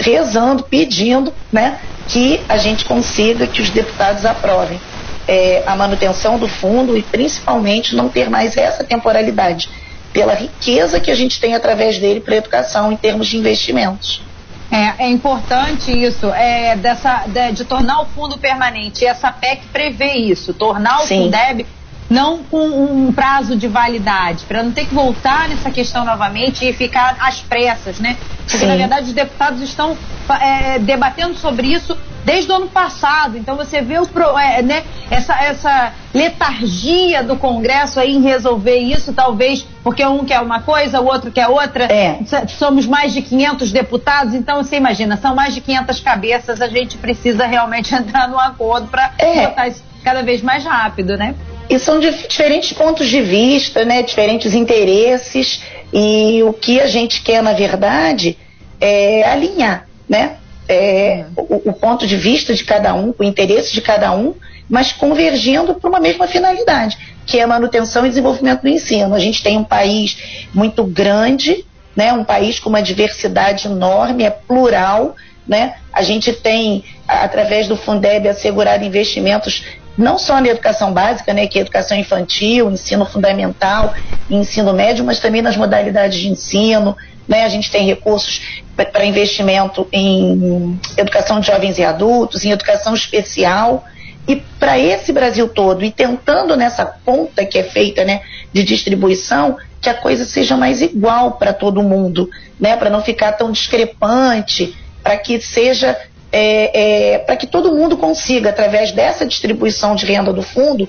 rezando, 0.00 0.62
pedindo 0.64 1.32
né, 1.52 1.78
que 2.08 2.40
a 2.48 2.56
gente 2.56 2.84
consiga 2.84 3.46
que 3.46 3.62
os 3.62 3.70
deputados 3.70 4.24
aprovem 4.24 4.80
é, 5.26 5.62
a 5.66 5.74
manutenção 5.76 6.38
do 6.38 6.48
fundo 6.48 6.96
e 6.96 7.02
principalmente 7.02 7.94
não 7.94 8.08
ter 8.08 8.28
mais 8.28 8.56
essa 8.56 8.84
temporalidade, 8.84 9.68
pela 10.12 10.34
riqueza 10.34 11.00
que 11.00 11.10
a 11.10 11.14
gente 11.14 11.40
tem 11.40 11.54
através 11.54 11.98
dele 11.98 12.20
para 12.20 12.34
a 12.34 12.36
educação 12.38 12.92
em 12.92 12.96
termos 12.96 13.26
de 13.26 13.36
investimentos. 13.36 14.22
É, 14.70 15.04
é 15.04 15.08
importante 15.08 15.90
isso, 15.92 16.26
é, 16.32 16.76
dessa, 16.76 17.24
de, 17.26 17.52
de, 17.52 17.64
tornar 17.64 18.02
o 18.02 18.06
fundo 18.06 18.38
permanente. 18.38 19.04
Essa 19.04 19.30
PEC 19.30 19.66
prevê 19.72 20.14
isso, 20.14 20.54
tornar 20.54 21.00
o 21.00 21.06
Sim. 21.06 21.24
Fundeb 21.24 21.66
não 22.08 22.42
com 22.44 22.66
um 22.66 23.12
prazo 23.12 23.56
de 23.56 23.66
validade, 23.66 24.44
para 24.44 24.62
não 24.62 24.72
ter 24.72 24.86
que 24.86 24.94
voltar 24.94 25.48
nessa 25.48 25.70
questão 25.70 26.04
novamente 26.04 26.64
e 26.68 26.72
ficar 26.72 27.16
às 27.20 27.40
pressas, 27.40 27.98
né? 27.98 28.16
Porque, 28.38 28.58
Sim. 28.58 28.66
na 28.66 28.76
verdade, 28.76 29.06
os 29.06 29.12
deputados 29.12 29.62
estão 29.62 29.96
é, 30.40 30.78
debatendo 30.78 31.34
sobre 31.34 31.68
isso 31.68 31.96
desde 32.24 32.50
o 32.50 32.54
ano 32.54 32.68
passado. 32.68 33.36
Então, 33.36 33.56
você 33.56 33.80
vê 33.80 33.98
o, 33.98 34.38
é, 34.38 34.62
né, 34.62 34.82
essa, 35.10 35.34
essa 35.34 35.92
letargia 36.12 37.22
do 37.22 37.36
Congresso 37.36 37.98
aí 38.00 38.14
em 38.14 38.22
resolver 38.22 38.78
isso, 38.78 39.12
talvez 39.12 39.66
porque 39.82 40.04
um 40.04 40.24
quer 40.24 40.40
uma 40.40 40.60
coisa, 40.60 41.00
o 41.00 41.06
outro 41.06 41.30
quer 41.30 41.48
outra. 41.48 41.84
É. 41.84 42.18
Somos 42.48 42.86
mais 42.86 43.12
de 43.12 43.22
500 43.22 43.72
deputados, 43.72 44.34
então 44.34 44.62
você 44.62 44.76
imagina, 44.76 45.16
são 45.16 45.34
mais 45.34 45.54
de 45.54 45.60
500 45.60 46.00
cabeças, 46.00 46.60
a 46.60 46.68
gente 46.68 46.96
precisa 46.98 47.46
realmente 47.46 47.92
entrar 47.96 48.28
num 48.28 48.38
acordo 48.38 48.88
para 48.88 49.12
é. 49.18 49.46
botar 49.46 49.68
isso 49.68 49.82
cada 50.02 50.22
vez 50.22 50.42
mais 50.42 50.64
rápido, 50.64 51.16
né? 51.16 51.34
E 51.68 51.78
são 51.78 51.98
diferentes 51.98 52.72
pontos 52.72 53.08
de 53.08 53.20
vista, 53.22 53.84
né, 53.84 54.02
diferentes 54.02 54.54
interesses, 54.54 55.62
e 55.92 56.42
o 56.42 56.52
que 56.52 56.80
a 56.80 56.86
gente 56.86 57.22
quer, 57.22 57.42
na 57.42 57.52
verdade, 57.52 58.36
é 58.80 59.22
alinhar 59.24 59.86
né, 60.08 60.36
é, 60.68 61.24
o, 61.36 61.70
o, 61.70 61.72
ponto 61.72 62.06
de 62.06 62.16
vista 62.16 62.52
de 62.54 62.64
cada 62.64 62.94
um, 62.94 63.14
o 63.18 63.24
interesse 63.24 63.72
de 63.72 63.80
cada 63.80 64.12
um, 64.12 64.34
mas 64.68 64.92
convergindo 64.92 65.74
para 65.74 65.88
uma 65.88 66.00
mesma 66.00 66.26
finalidade, 66.26 66.98
que 67.26 67.38
é 67.38 67.42
a 67.42 67.46
manutenção 67.46 68.04
e 68.04 68.08
desenvolvimento 68.08 68.62
do 68.62 68.68
ensino. 68.68 69.14
A 69.14 69.18
gente 69.18 69.42
tem 69.42 69.56
um 69.56 69.64
país 69.64 70.46
muito 70.52 70.84
grande, 70.84 71.64
né, 71.96 72.12
um 72.12 72.24
país 72.24 72.58
com 72.58 72.68
uma 72.68 72.82
diversidade 72.82 73.66
enorme, 73.66 74.24
é 74.24 74.30
plural, 74.30 75.14
né? 75.46 75.74
A 75.92 76.02
gente 76.02 76.32
tem, 76.32 76.82
através 77.06 77.68
do 77.68 77.76
Fundeb, 77.76 78.26
assegurado 78.28 78.84
investimentos 78.84 79.62
não 79.96 80.18
só 80.18 80.40
na 80.40 80.48
educação 80.48 80.92
básica, 80.92 81.32
né, 81.32 81.46
que 81.46 81.58
é 81.58 81.62
educação 81.62 81.96
infantil, 81.96 82.70
ensino 82.70 83.06
fundamental, 83.06 83.94
ensino 84.28 84.72
médio, 84.72 85.04
mas 85.04 85.20
também 85.20 85.42
nas 85.42 85.56
modalidades 85.56 86.18
de 86.18 86.28
ensino. 86.28 86.96
Né, 87.26 87.44
a 87.44 87.48
gente 87.48 87.70
tem 87.70 87.86
recursos 87.86 88.62
para 88.76 89.04
investimento 89.04 89.88
em 89.92 90.78
educação 90.96 91.40
de 91.40 91.46
jovens 91.46 91.78
e 91.78 91.84
adultos, 91.84 92.44
em 92.44 92.50
educação 92.50 92.94
especial. 92.94 93.84
E 94.26 94.36
para 94.58 94.78
esse 94.78 95.12
Brasil 95.12 95.48
todo, 95.48 95.84
e 95.84 95.90
tentando 95.90 96.56
nessa 96.56 96.84
ponta 96.84 97.44
que 97.44 97.58
é 97.58 97.62
feita 97.62 98.04
né, 98.04 98.22
de 98.52 98.64
distribuição, 98.64 99.56
que 99.84 99.88
a 99.90 99.94
coisa 99.94 100.24
seja 100.24 100.56
mais 100.56 100.80
igual 100.80 101.32
para 101.32 101.52
todo 101.52 101.82
mundo, 101.82 102.30
né? 102.58 102.74
Para 102.74 102.88
não 102.88 103.02
ficar 103.02 103.32
tão 103.32 103.52
discrepante, 103.52 104.74
para 105.02 105.18
que 105.18 105.38
seja 105.42 105.94
é, 106.36 107.12
é, 107.14 107.18
para 107.18 107.36
que 107.36 107.46
todo 107.46 107.72
mundo 107.72 107.96
consiga, 107.96 108.50
através 108.50 108.90
dessa 108.90 109.24
distribuição 109.24 109.94
de 109.94 110.04
renda 110.04 110.32
do 110.32 110.42
fundo, 110.42 110.88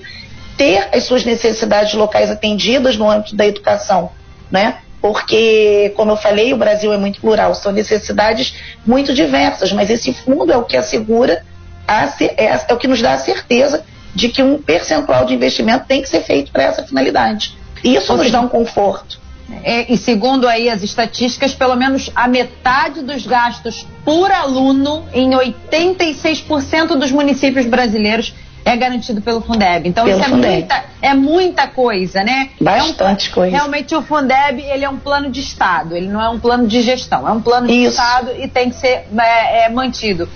ter 0.56 0.88
as 0.92 1.04
suas 1.04 1.24
necessidades 1.24 1.94
locais 1.94 2.32
atendidas 2.32 2.96
no 2.96 3.08
âmbito 3.08 3.36
da 3.36 3.46
educação, 3.46 4.10
né? 4.50 4.78
Porque, 5.00 5.92
como 5.94 6.10
eu 6.10 6.16
falei, 6.16 6.52
o 6.52 6.56
Brasil 6.56 6.92
é 6.92 6.96
muito 6.96 7.20
plural, 7.20 7.54
são 7.54 7.70
necessidades 7.70 8.54
muito 8.84 9.14
diversas, 9.14 9.70
mas 9.70 9.88
esse 9.88 10.12
fundo 10.12 10.52
é 10.52 10.56
o 10.56 10.64
que 10.64 10.76
assegura, 10.76 11.44
a, 11.86 12.12
é, 12.20 12.46
é 12.68 12.74
o 12.74 12.76
que 12.76 12.88
nos 12.88 13.00
dá 13.00 13.12
a 13.12 13.18
certeza 13.18 13.84
de 14.12 14.28
que 14.30 14.42
um 14.42 14.60
percentual 14.60 15.26
de 15.26 15.34
investimento 15.34 15.84
tem 15.86 16.02
que 16.02 16.08
ser 16.08 16.22
feito 16.22 16.50
para 16.50 16.64
essa 16.64 16.82
finalidade. 16.82 17.56
Isso 17.84 18.16
nos 18.16 18.32
dá 18.32 18.40
um 18.40 18.48
conforto. 18.48 19.20
É, 19.62 19.92
e 19.92 19.96
segundo 19.96 20.48
aí 20.48 20.68
as 20.68 20.82
estatísticas, 20.82 21.54
pelo 21.54 21.76
menos 21.76 22.10
a 22.14 22.26
metade 22.26 23.02
dos 23.02 23.26
gastos 23.26 23.86
por 24.04 24.30
aluno 24.30 25.04
em 25.12 25.30
86% 25.30 26.96
dos 26.98 27.12
municípios 27.12 27.66
brasileiros 27.66 28.34
é 28.66 28.76
garantido 28.76 29.20
pelo 29.20 29.40
Fundeb. 29.40 29.88
Então 29.88 30.04
pelo 30.04 30.18
isso 30.18 30.28
é 30.28 30.36
muita, 30.36 30.84
é 31.00 31.14
muita 31.14 31.68
coisa, 31.68 32.24
né? 32.24 32.50
Bastante 32.60 33.28
é 33.28 33.30
um, 33.30 33.34
coisa. 33.34 33.56
Realmente 33.56 33.94
o 33.94 34.02
Fundeb 34.02 34.60
ele 34.60 34.84
é 34.84 34.88
um 34.88 34.98
plano 34.98 35.30
de 35.30 35.40
Estado, 35.40 35.96
ele 35.96 36.08
não 36.08 36.20
é 36.20 36.28
um 36.28 36.40
plano 36.40 36.66
de 36.66 36.82
gestão, 36.82 37.28
é 37.28 37.30
um 37.30 37.40
plano 37.40 37.68
de 37.68 37.74
isso. 37.74 37.90
Estado 37.90 38.32
e 38.36 38.48
tem 38.48 38.70
que 38.70 38.76
ser 38.76 39.04
é, 39.16 39.66
é, 39.66 39.68
mantido. 39.68 40.28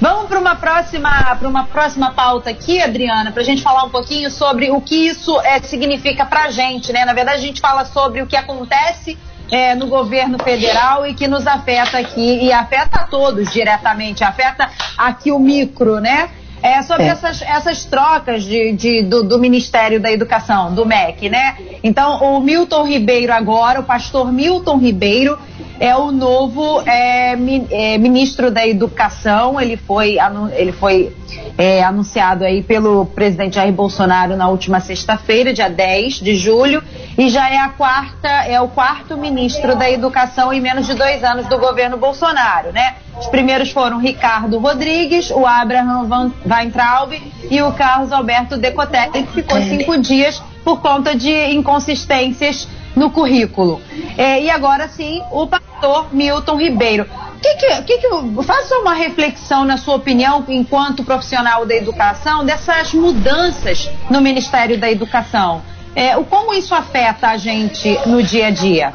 Vamos 0.00 0.26
para 0.26 0.40
uma 0.40 0.56
próxima 0.56 1.36
para 1.36 1.48
uma 1.48 1.64
próxima 1.66 2.12
pauta 2.12 2.50
aqui, 2.50 2.80
Adriana, 2.80 3.30
para 3.30 3.42
a 3.42 3.44
gente 3.44 3.62
falar 3.62 3.84
um 3.84 3.90
pouquinho 3.90 4.30
sobre 4.30 4.70
o 4.70 4.80
que 4.80 5.06
isso 5.06 5.40
é, 5.40 5.60
significa 5.62 6.26
para 6.26 6.44
a 6.44 6.50
gente, 6.50 6.92
né? 6.92 7.04
Na 7.04 7.12
verdade, 7.12 7.38
a 7.38 7.46
gente 7.46 7.60
fala 7.60 7.84
sobre 7.84 8.20
o 8.20 8.26
que 8.26 8.36
acontece 8.36 9.16
é, 9.50 9.74
no 9.74 9.86
governo 9.86 10.36
federal 10.42 11.06
e 11.06 11.14
que 11.14 11.28
nos 11.28 11.46
afeta 11.46 11.98
aqui 11.98 12.44
e 12.44 12.52
afeta 12.52 13.00
a 13.00 13.04
todos 13.04 13.52
diretamente, 13.52 14.24
afeta 14.24 14.68
aqui 14.98 15.30
o 15.30 15.38
micro, 15.38 16.00
né? 16.00 16.30
É, 16.64 16.80
sobre 16.80 17.04
é. 17.04 17.08
Essas, 17.08 17.42
essas 17.42 17.84
trocas 17.84 18.42
de, 18.42 18.72
de 18.72 19.02
do, 19.02 19.22
do, 19.22 19.38
Ministério 19.38 20.00
da 20.00 20.10
Educação, 20.10 20.74
do 20.74 20.86
MEC, 20.86 21.28
né? 21.28 21.58
Então, 21.82 22.24
o 22.24 22.40
Milton 22.40 22.84
Ribeiro 22.84 23.34
agora, 23.34 23.80
o 23.80 23.82
pastor 23.82 24.32
Milton 24.32 24.78
Ribeiro, 24.78 25.38
é 25.78 25.94
o 25.94 26.10
novo 26.10 26.80
é, 26.86 27.36
mi, 27.36 27.66
é, 27.70 27.98
ministro 27.98 28.50
da 28.50 28.66
Educação. 28.66 29.60
Ele 29.60 29.76
foi, 29.76 30.16
ele 30.56 30.72
foi 30.72 31.14
é, 31.58 31.84
anunciado 31.84 32.44
aí 32.44 32.62
pelo 32.62 33.04
presidente 33.04 33.56
Jair 33.56 33.70
Bolsonaro 33.70 34.34
na 34.34 34.48
última 34.48 34.80
sexta-feira, 34.80 35.52
dia 35.52 35.68
10 35.68 36.14
de 36.14 36.34
julho, 36.34 36.82
e 37.18 37.28
já 37.28 37.50
é 37.50 37.58
a 37.58 37.68
quarta, 37.68 38.28
é 38.28 38.58
o 38.58 38.68
quarto 38.68 39.18
ministro 39.18 39.76
da 39.76 39.90
Educação 39.90 40.50
em 40.50 40.62
menos 40.62 40.86
de 40.86 40.94
dois 40.94 41.22
anos 41.22 41.46
do 41.46 41.58
governo 41.58 41.98
Bolsonaro, 41.98 42.72
né? 42.72 42.94
Os 43.18 43.26
primeiros 43.28 43.70
foram 43.70 43.98
Ricardo 43.98 44.58
Rodrigues, 44.58 45.30
o 45.30 45.46
Abraham 45.46 46.04
Van 46.06 46.32
Weintraub 46.44 47.12
e 47.50 47.62
o 47.62 47.72
Carlos 47.72 48.12
Alberto 48.12 48.56
Decotelli, 48.56 49.22
que 49.22 49.32
ficou 49.32 49.60
cinco 49.62 49.96
dias 49.98 50.42
por 50.64 50.80
conta 50.80 51.14
de 51.14 51.32
inconsistências 51.54 52.68
no 52.96 53.10
currículo. 53.10 53.80
É, 54.16 54.40
e 54.40 54.50
agora 54.50 54.88
sim, 54.88 55.22
o 55.30 55.46
pastor 55.46 56.12
Milton 56.12 56.56
Ribeiro. 56.56 57.06
Que 57.40 57.54
que, 57.56 57.82
que 57.82 57.98
que, 57.98 58.42
faça 58.42 58.78
uma 58.78 58.94
reflexão, 58.94 59.64
na 59.64 59.76
sua 59.76 59.96
opinião, 59.96 60.44
enquanto 60.48 61.04
profissional 61.04 61.66
da 61.66 61.74
educação, 61.74 62.44
dessas 62.44 62.94
mudanças 62.94 63.90
no 64.08 64.20
Ministério 64.20 64.78
da 64.78 64.90
Educação. 64.90 65.62
É, 65.94 66.16
o 66.16 66.24
como 66.24 66.54
isso 66.54 66.74
afeta 66.74 67.28
a 67.28 67.36
gente 67.36 67.98
no 68.06 68.22
dia 68.22 68.46
a 68.46 68.50
dia? 68.50 68.94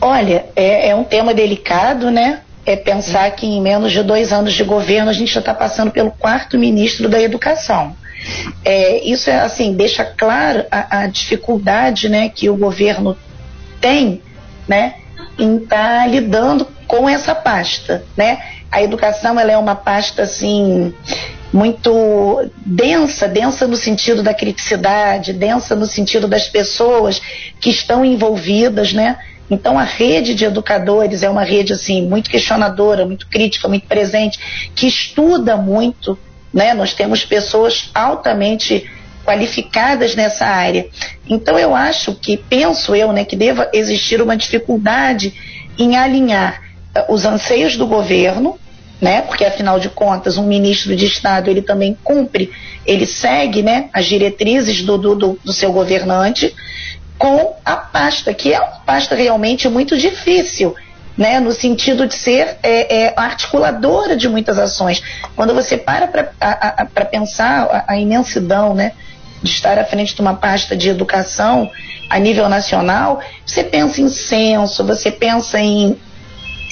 Olha, 0.00 0.46
é, 0.54 0.90
é 0.90 0.94
um 0.94 1.04
tema 1.04 1.34
delicado, 1.34 2.10
né? 2.10 2.40
É 2.66 2.76
pensar 2.76 3.30
que 3.32 3.46
em 3.46 3.60
menos 3.60 3.92
de 3.92 4.02
dois 4.02 4.32
anos 4.32 4.54
de 4.54 4.64
governo 4.64 5.10
a 5.10 5.12
gente 5.12 5.32
já 5.32 5.40
está 5.40 5.52
passando 5.52 5.90
pelo 5.90 6.10
quarto 6.10 6.58
ministro 6.58 7.08
da 7.08 7.20
Educação. 7.20 7.94
É, 8.64 9.04
isso 9.04 9.28
é 9.28 9.40
assim 9.40 9.74
deixa 9.74 10.04
claro 10.04 10.64
a, 10.70 11.00
a, 11.00 11.06
dificuldade, 11.06 12.08
né, 12.08 12.30
que 12.30 12.48
o 12.48 12.56
governo 12.56 13.16
tem, 13.80 14.22
né, 14.66 14.94
em 15.38 15.56
estar 15.56 16.00
tá 16.00 16.06
lidando 16.06 16.66
com 16.86 17.08
essa 17.08 17.34
pasta, 17.34 18.04
né? 18.16 18.38
A 18.70 18.82
educação 18.82 19.38
ela 19.38 19.52
é 19.52 19.58
uma 19.58 19.74
pasta 19.74 20.22
assim 20.22 20.94
muito 21.52 22.50
densa, 22.66 23.28
densa 23.28 23.66
no 23.66 23.76
sentido 23.76 24.22
da 24.22 24.34
criticidade, 24.34 25.32
densa 25.32 25.76
no 25.76 25.86
sentido 25.86 26.26
das 26.26 26.48
pessoas 26.48 27.22
que 27.60 27.70
estão 27.70 28.04
envolvidas, 28.04 28.92
né? 28.92 29.18
Então 29.50 29.78
a 29.78 29.84
rede 29.84 30.34
de 30.34 30.44
educadores 30.44 31.22
é 31.22 31.28
uma 31.28 31.44
rede 31.44 31.72
assim 31.72 32.02
muito 32.02 32.30
questionadora, 32.30 33.06
muito 33.06 33.26
crítica, 33.28 33.68
muito 33.68 33.86
presente, 33.86 34.38
que 34.74 34.86
estuda 34.86 35.56
muito, 35.56 36.18
né? 36.52 36.72
Nós 36.74 36.94
temos 36.94 37.24
pessoas 37.24 37.90
altamente 37.94 38.88
qualificadas 39.24 40.14
nessa 40.14 40.46
área. 40.46 40.86
Então 41.28 41.58
eu 41.58 41.74
acho 41.74 42.14
que 42.14 42.36
penso 42.36 42.94
eu, 42.94 43.12
né, 43.12 43.24
que 43.24 43.36
deva 43.36 43.70
existir 43.72 44.20
uma 44.20 44.36
dificuldade 44.36 45.34
em 45.78 45.96
alinhar 45.96 46.62
uh, 46.96 47.12
os 47.12 47.24
anseios 47.24 47.76
do 47.76 47.86
governo 47.86 48.58
né? 49.00 49.20
Porque 49.20 49.44
afinal 49.44 49.78
de 49.78 49.90
contas, 49.90 50.38
um 50.38 50.46
ministro 50.46 50.96
de 50.96 51.04
Estado 51.04 51.50
ele 51.50 51.60
também 51.60 51.96
cumpre, 52.02 52.50
ele 52.86 53.06
segue, 53.06 53.62
né, 53.62 53.90
as 53.92 54.06
diretrizes 54.06 54.82
do, 54.82 54.96
do, 54.96 55.38
do 55.44 55.52
seu 55.52 55.72
governante 55.72 56.54
com 57.18 57.54
a 57.64 57.76
pasta, 57.76 58.34
que 58.34 58.52
é 58.52 58.60
uma 58.60 58.80
pasta 58.84 59.14
realmente 59.14 59.68
muito 59.68 59.96
difícil, 59.96 60.74
né, 61.16 61.38
no 61.38 61.52
sentido 61.52 62.06
de 62.06 62.14
ser 62.14 62.58
é, 62.62 63.04
é, 63.04 63.14
articuladora 63.16 64.16
de 64.16 64.28
muitas 64.28 64.58
ações. 64.58 65.02
Quando 65.36 65.54
você 65.54 65.76
para 65.76 66.08
para 66.08 67.04
pensar 67.04 67.68
a, 67.70 67.92
a, 67.92 67.98
imensidão, 67.98 68.74
né, 68.74 68.92
de 69.42 69.50
estar 69.50 69.78
à 69.78 69.84
frente 69.84 70.14
de 70.14 70.20
uma 70.20 70.34
pasta 70.34 70.76
de 70.76 70.88
educação 70.88 71.70
a 72.10 72.18
nível 72.18 72.48
nacional, 72.48 73.20
você 73.46 73.62
pensa 73.62 74.00
em 74.00 74.08
censo, 74.08 74.84
você 74.84 75.10
pensa 75.10 75.60
em, 75.60 75.96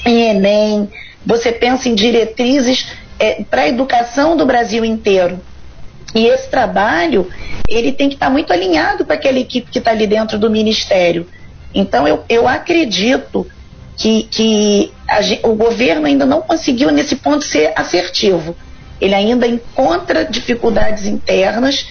em 0.04 0.30
Enem, 0.30 0.90
você 1.24 1.52
pensa 1.52 1.88
em 1.88 1.94
diretrizes 1.94 2.88
é, 3.18 3.44
para 3.44 3.62
a 3.62 3.68
educação 3.68 4.36
do 4.36 4.44
Brasil 4.44 4.84
inteiro. 4.84 5.40
E 6.14 6.26
esse 6.26 6.48
trabalho, 6.48 7.28
ele 7.68 7.92
tem 7.92 8.08
que 8.08 8.14
estar 8.14 8.26
tá 8.26 8.32
muito 8.32 8.52
alinhado 8.52 9.04
com 9.04 9.12
aquela 9.12 9.38
equipe 9.38 9.70
que 9.70 9.78
está 9.78 9.90
ali 9.90 10.06
dentro 10.06 10.38
do 10.38 10.50
Ministério. 10.50 11.26
Então, 11.74 12.06
eu, 12.06 12.22
eu 12.28 12.46
acredito 12.46 13.46
que, 13.96 14.24
que 14.24 14.92
a, 15.08 15.48
o 15.48 15.54
governo 15.54 16.06
ainda 16.06 16.26
não 16.26 16.42
conseguiu, 16.42 16.90
nesse 16.90 17.16
ponto, 17.16 17.44
ser 17.44 17.72
assertivo. 17.74 18.54
Ele 19.00 19.14
ainda 19.14 19.46
encontra 19.46 20.24
dificuldades 20.24 21.06
internas 21.06 21.86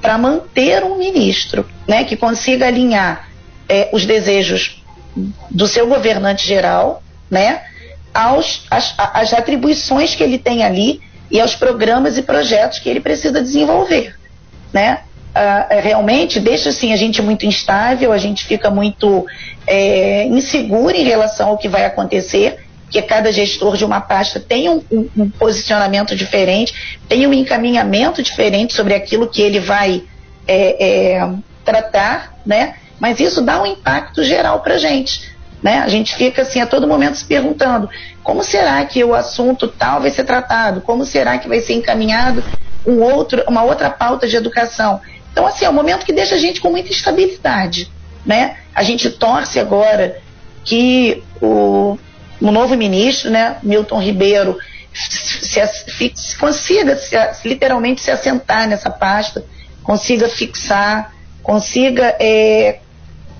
para 0.00 0.16
manter 0.16 0.84
um 0.84 0.96
ministro 0.96 1.66
né, 1.86 2.04
que 2.04 2.16
consiga 2.16 2.66
alinhar 2.66 3.28
é, 3.68 3.90
os 3.92 4.06
desejos 4.06 4.82
do 5.50 5.66
seu 5.66 5.86
governante 5.86 6.46
geral, 6.46 7.02
né, 7.30 7.62
aos, 8.14 8.64
as, 8.70 8.94
as 8.96 9.32
atribuições 9.32 10.14
que 10.14 10.22
ele 10.22 10.38
tem 10.38 10.64
ali 10.64 11.00
e 11.30 11.40
aos 11.40 11.54
programas 11.54 12.16
e 12.16 12.22
projetos 12.22 12.78
que 12.78 12.88
ele 12.88 13.00
precisa 13.00 13.40
desenvolver, 13.40 14.14
né? 14.72 15.00
Uh, 15.28 15.80
realmente 15.80 16.40
deixa 16.40 16.70
assim 16.70 16.92
a 16.92 16.96
gente 16.96 17.20
muito 17.22 17.46
instável, 17.46 18.12
a 18.12 18.18
gente 18.18 18.44
fica 18.44 18.70
muito 18.70 19.26
é, 19.66 20.24
inseguro 20.24 20.96
em 20.96 21.04
relação 21.04 21.50
ao 21.50 21.58
que 21.58 21.68
vai 21.68 21.84
acontecer, 21.84 22.58
porque 22.84 23.02
cada 23.02 23.30
gestor 23.30 23.76
de 23.76 23.84
uma 23.84 24.00
pasta 24.00 24.40
tem 24.40 24.68
um, 24.68 24.82
um, 24.90 25.08
um, 25.16 25.30
posicionamento 25.30 26.16
diferente, 26.16 26.98
tem 27.06 27.26
um 27.26 27.34
encaminhamento 27.34 28.22
diferente 28.22 28.74
sobre 28.74 28.94
aquilo 28.94 29.28
que 29.28 29.42
ele 29.42 29.60
vai 29.60 30.02
é, 30.46 31.16
é, 31.16 31.30
tratar, 31.64 32.38
né? 32.46 32.76
Mas 32.98 33.20
isso 33.20 33.42
dá 33.42 33.62
um 33.62 33.66
impacto 33.66 34.24
geral 34.24 34.60
para 34.60 34.78
gente. 34.78 35.30
Né? 35.62 35.78
A 35.78 35.88
gente 35.88 36.14
fica 36.14 36.42
assim 36.42 36.60
a 36.60 36.66
todo 36.66 36.86
momento 36.86 37.16
se 37.16 37.24
perguntando 37.24 37.88
como 38.22 38.44
será 38.44 38.84
que 38.84 39.02
o 39.02 39.14
assunto 39.14 39.66
tal 39.66 40.00
vai 40.00 40.10
ser 40.10 40.24
tratado, 40.24 40.80
como 40.80 41.04
será 41.04 41.38
que 41.38 41.48
vai 41.48 41.60
ser 41.60 41.74
encaminhado 41.74 42.44
um 42.86 43.02
outro, 43.02 43.42
uma 43.48 43.62
outra 43.62 43.90
pauta 43.90 44.28
de 44.28 44.36
educação. 44.36 45.00
Então, 45.32 45.46
assim, 45.46 45.64
é 45.64 45.70
um 45.70 45.74
momento 45.74 46.06
que 46.06 46.12
deixa 46.12 46.36
a 46.36 46.38
gente 46.38 46.60
com 46.60 46.70
muita 46.70 46.90
instabilidade. 46.90 47.90
Né? 48.24 48.56
A 48.74 48.82
gente 48.82 49.10
torce 49.10 49.58
agora 49.58 50.18
que 50.64 51.22
o, 51.40 51.98
o 52.40 52.50
novo 52.50 52.76
ministro, 52.76 53.30
né, 53.30 53.56
Milton 53.62 54.00
Ribeiro, 54.00 54.58
se, 54.92 56.14
se, 56.14 56.36
consiga 56.38 56.96
se, 56.96 57.16
literalmente 57.44 58.00
se 58.00 58.10
assentar 58.10 58.68
nessa 58.68 58.90
pasta, 58.90 59.44
consiga 59.82 60.28
fixar, 60.28 61.12
consiga 61.42 62.16
é, 62.18 62.80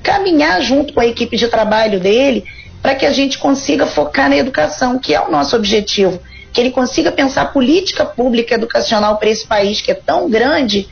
caminhar 0.08 0.62
junto 0.62 0.94
com 0.94 1.00
a 1.00 1.06
equipe 1.06 1.36
de 1.36 1.48
trabalho 1.48 2.00
dele 2.00 2.44
para 2.80 2.94
que 2.94 3.04
a 3.04 3.12
gente 3.12 3.36
consiga 3.36 3.86
focar 3.86 4.30
na 4.30 4.38
educação, 4.38 4.98
que 4.98 5.14
é 5.14 5.20
o 5.20 5.30
nosso 5.30 5.54
objetivo. 5.54 6.18
Que 6.50 6.62
ele 6.62 6.70
consiga 6.70 7.12
pensar 7.12 7.52
política 7.52 8.06
pública 8.06 8.54
educacional 8.54 9.18
para 9.18 9.28
esse 9.28 9.46
país 9.46 9.82
que 9.82 9.90
é 9.90 9.94
tão 9.94 10.30
grande 10.30 10.88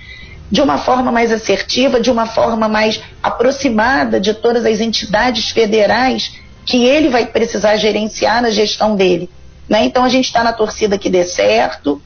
de 0.50 0.61
uma 0.61 0.76
forma 0.76 1.11
mais 1.11 1.33
assertiva, 1.33 1.98
de 1.98 2.11
uma 2.11 2.26
forma 2.26 2.68
mais 2.68 3.00
aproximada 3.22 4.20
de 4.20 4.35
todas 4.35 4.66
as 4.66 4.81
entidades 4.81 5.48
federais 5.50 6.35
que 6.66 6.85
ele 6.85 7.09
vai 7.09 7.24
precisar 7.24 7.76
gerenciar 7.76 8.42
na 8.42 8.50
gestão 8.50 8.96
dele. 8.96 9.31
Né? 9.66 9.87
Então 9.87 10.05
a 10.05 10.11
gente 10.11 10.26
está 10.26 10.44
na 10.44 10.52
torcida 10.52 10.98
que 10.98 11.09
dê 11.09 11.24
certo, 11.24 12.02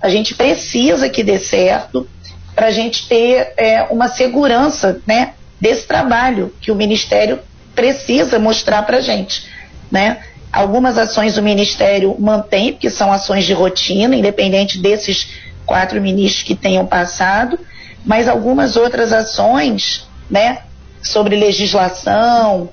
a 0.00 0.08
gente 0.08 0.34
precisa 0.34 1.10
que 1.10 1.22
dê 1.22 1.38
certo 1.38 2.08
para 2.54 2.68
a 2.68 2.70
gente 2.70 3.06
ter 3.06 3.52
é, 3.58 3.82
uma 3.90 4.08
segurança 4.08 5.02
né, 5.06 5.34
desse 5.60 5.86
trabalho 5.86 6.52
que 6.60 6.70
o 6.70 6.74
Ministério 6.74 7.40
precisa 7.74 8.38
mostrar 8.38 8.82
para 8.82 8.98
a 8.98 9.00
gente. 9.00 9.46
Né? 9.90 10.18
Algumas 10.52 10.96
ações 10.98 11.36
o 11.36 11.42
Ministério 11.42 12.16
mantém, 12.18 12.72
porque 12.72 12.90
são 12.90 13.12
ações 13.12 13.44
de 13.44 13.52
rotina, 13.52 14.14
independente 14.14 14.78
desses 14.78 15.28
quatro 15.66 16.00
ministros 16.00 16.42
que 16.42 16.54
tenham 16.54 16.86
passado, 16.86 17.58
mas 18.04 18.28
algumas 18.28 18.76
outras 18.76 19.12
ações, 19.12 20.06
né, 20.30 20.58
sobre 21.02 21.36
legislação, 21.36 22.68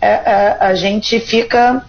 a, 0.00 0.06
a, 0.06 0.68
a 0.68 0.74
gente 0.74 1.18
fica 1.18 1.84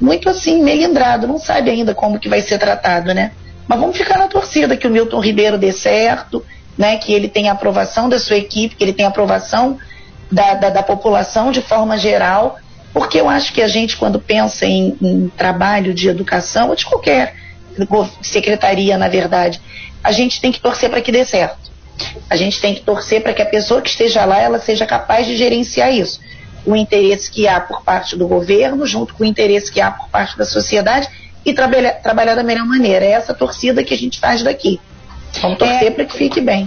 muito 0.00 0.28
assim, 0.28 0.62
melindrado, 0.62 1.26
não 1.26 1.38
sabe 1.38 1.70
ainda 1.70 1.94
como 1.94 2.18
que 2.18 2.28
vai 2.28 2.40
ser 2.40 2.58
tratado, 2.58 3.14
né? 3.14 3.32
Mas 3.68 3.78
vamos 3.78 3.96
ficar 3.96 4.18
na 4.18 4.26
torcida 4.26 4.76
que 4.76 4.86
o 4.86 4.90
Milton 4.90 5.20
Ribeiro 5.20 5.56
dê 5.56 5.72
certo, 5.72 6.44
né? 6.76 6.96
Que 6.96 7.12
ele 7.12 7.28
tenha 7.28 7.52
aprovação 7.52 8.08
da 8.08 8.18
sua 8.18 8.36
equipe, 8.36 8.76
que 8.76 8.84
ele 8.84 8.92
tenha 8.92 9.08
aprovação 9.08 9.78
da, 10.30 10.54
da, 10.54 10.70
da 10.70 10.82
população 10.82 11.50
de 11.50 11.60
forma 11.60 11.98
geral, 11.98 12.58
porque 12.92 13.20
eu 13.20 13.28
acho 13.28 13.52
que 13.52 13.62
a 13.62 13.68
gente, 13.68 13.96
quando 13.96 14.20
pensa 14.20 14.66
em, 14.66 14.96
em 15.00 15.28
trabalho 15.36 15.94
de 15.94 16.08
educação, 16.08 16.68
ou 16.68 16.76
de 16.76 16.84
qualquer 16.84 17.34
secretaria, 18.20 18.98
na 18.98 19.08
verdade, 19.08 19.60
a 20.02 20.12
gente 20.12 20.40
tem 20.40 20.52
que 20.52 20.60
torcer 20.60 20.90
para 20.90 21.00
que 21.00 21.12
dê 21.12 21.24
certo. 21.24 21.70
A 22.28 22.36
gente 22.36 22.60
tem 22.60 22.74
que 22.74 22.80
torcer 22.80 23.22
para 23.22 23.32
que 23.32 23.42
a 23.42 23.46
pessoa 23.46 23.80
que 23.80 23.88
esteja 23.88 24.24
lá, 24.24 24.40
ela 24.40 24.58
seja 24.58 24.84
capaz 24.86 25.26
de 25.26 25.36
gerenciar 25.36 25.92
isso 25.92 26.20
o 26.64 26.76
interesse 26.76 27.30
que 27.30 27.48
há 27.48 27.60
por 27.60 27.82
parte 27.82 28.16
do 28.16 28.26
governo, 28.26 28.86
junto 28.86 29.14
com 29.14 29.24
o 29.24 29.26
interesse 29.26 29.70
que 29.70 29.80
há 29.80 29.90
por 29.90 30.08
parte 30.08 30.36
da 30.38 30.44
sociedade, 30.44 31.08
e 31.44 31.52
trabalhar 31.52 32.34
da 32.36 32.42
melhor 32.42 32.66
maneira. 32.66 33.04
É 33.04 33.10
essa 33.10 33.34
torcida 33.34 33.82
que 33.82 33.92
a 33.92 33.98
gente 33.98 34.20
faz 34.20 34.42
daqui. 34.42 34.80
Vamos 35.40 35.58
torcer 35.58 35.84
é, 35.84 35.90
para 35.90 36.04
que 36.04 36.16
fique 36.16 36.40
bem. 36.40 36.66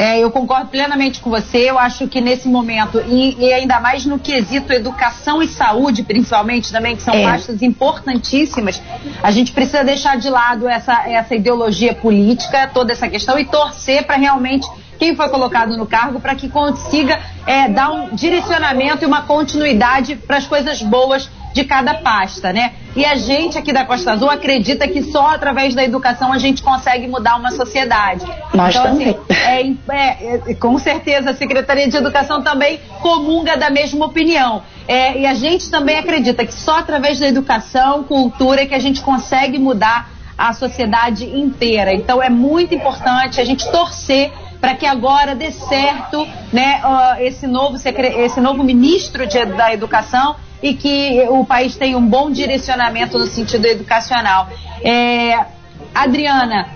É, 0.00 0.18
eu 0.18 0.30
concordo 0.30 0.68
plenamente 0.68 1.20
com 1.20 1.28
você. 1.28 1.58
Eu 1.70 1.78
acho 1.78 2.08
que 2.08 2.22
nesse 2.22 2.48
momento, 2.48 3.02
e, 3.06 3.36
e, 3.38 3.52
ainda 3.52 3.78
mais 3.80 4.06
no 4.06 4.18
quesito 4.18 4.72
educação 4.72 5.42
e 5.42 5.46
saúde, 5.46 6.02
principalmente 6.02 6.72
também, 6.72 6.96
que 6.96 7.02
são 7.02 7.12
é. 7.12 7.22
pastas 7.22 7.60
importantíssimas, 7.60 8.80
a 9.22 9.30
gente 9.30 9.52
precisa 9.52 9.84
deixar 9.84 10.16
de 10.16 10.30
lado 10.30 10.66
essa, 10.66 11.06
essa 11.06 11.34
ideologia 11.34 11.92
política, 11.92 12.66
toda 12.72 12.92
essa 12.92 13.10
questão, 13.10 13.38
e 13.38 13.44
torcer 13.44 14.04
para 14.04 14.16
realmente 14.16 14.66
quem 14.98 15.14
foi 15.14 15.28
colocado 15.28 15.76
no 15.76 15.84
cargo 15.84 16.18
para 16.18 16.34
que 16.34 16.48
consiga 16.48 17.20
é, 17.46 17.68
dar 17.68 17.90
um 17.90 18.14
direcionamento 18.14 19.04
e 19.04 19.06
uma 19.06 19.22
continuidade 19.22 20.16
para 20.16 20.38
as 20.38 20.46
coisas 20.46 20.80
boas 20.80 21.28
de 21.52 21.64
cada 21.64 21.94
pasta, 21.94 22.54
né? 22.54 22.72
E 22.96 23.04
a 23.04 23.14
gente 23.14 23.56
aqui 23.56 23.72
da 23.72 23.84
Costa 23.84 24.12
Azul 24.12 24.28
acredita 24.28 24.86
que 24.88 25.02
só 25.02 25.28
através 25.28 25.74
da 25.74 25.84
educação 25.84 26.32
a 26.32 26.38
gente 26.38 26.62
consegue 26.62 27.06
mudar 27.06 27.36
uma 27.36 27.52
sociedade. 27.52 28.24
Nós 28.52 28.74
então, 28.74 28.92
assim, 28.92 29.12
também. 29.12 29.20
Assim, 29.28 29.78
é, 29.88 30.50
é, 30.50 30.54
com 30.54 30.76
certeza 30.78 31.30
a 31.30 31.34
Secretaria 31.34 31.88
de 31.88 31.96
Educação 31.96 32.42
também 32.42 32.80
comunga 33.00 33.56
da 33.56 33.70
mesma 33.70 34.06
opinião. 34.06 34.62
É, 34.88 35.20
e 35.20 35.26
a 35.26 35.34
gente 35.34 35.70
também 35.70 35.98
acredita 35.98 36.44
que 36.44 36.52
só 36.52 36.78
através 36.78 37.20
da 37.20 37.28
educação, 37.28 38.02
cultura, 38.02 38.62
é 38.62 38.66
que 38.66 38.74
a 38.74 38.80
gente 38.80 39.00
consegue 39.02 39.58
mudar 39.58 40.10
a 40.36 40.52
sociedade 40.52 41.26
inteira. 41.26 41.92
Então 41.92 42.20
é 42.20 42.28
muito 42.28 42.74
importante 42.74 43.40
a 43.40 43.44
gente 43.44 43.70
torcer 43.70 44.32
para 44.60 44.74
que 44.74 44.86
agora 44.86 45.34
dê 45.34 45.50
certo 45.50 46.26
né, 46.52 46.82
uh, 46.84 47.22
esse, 47.22 47.46
novo 47.46 47.76
esse 47.76 48.40
novo 48.40 48.62
ministro 48.62 49.26
de, 49.26 49.44
da 49.46 49.72
Educação 49.72 50.36
e 50.62 50.74
que 50.74 51.26
o 51.30 51.44
país 51.44 51.76
tenha 51.76 51.96
um 51.96 52.06
bom 52.06 52.30
direcionamento 52.30 53.18
no 53.18 53.26
sentido 53.26 53.66
educacional. 53.66 54.48
É, 54.84 55.46
Adriana, 55.94 56.68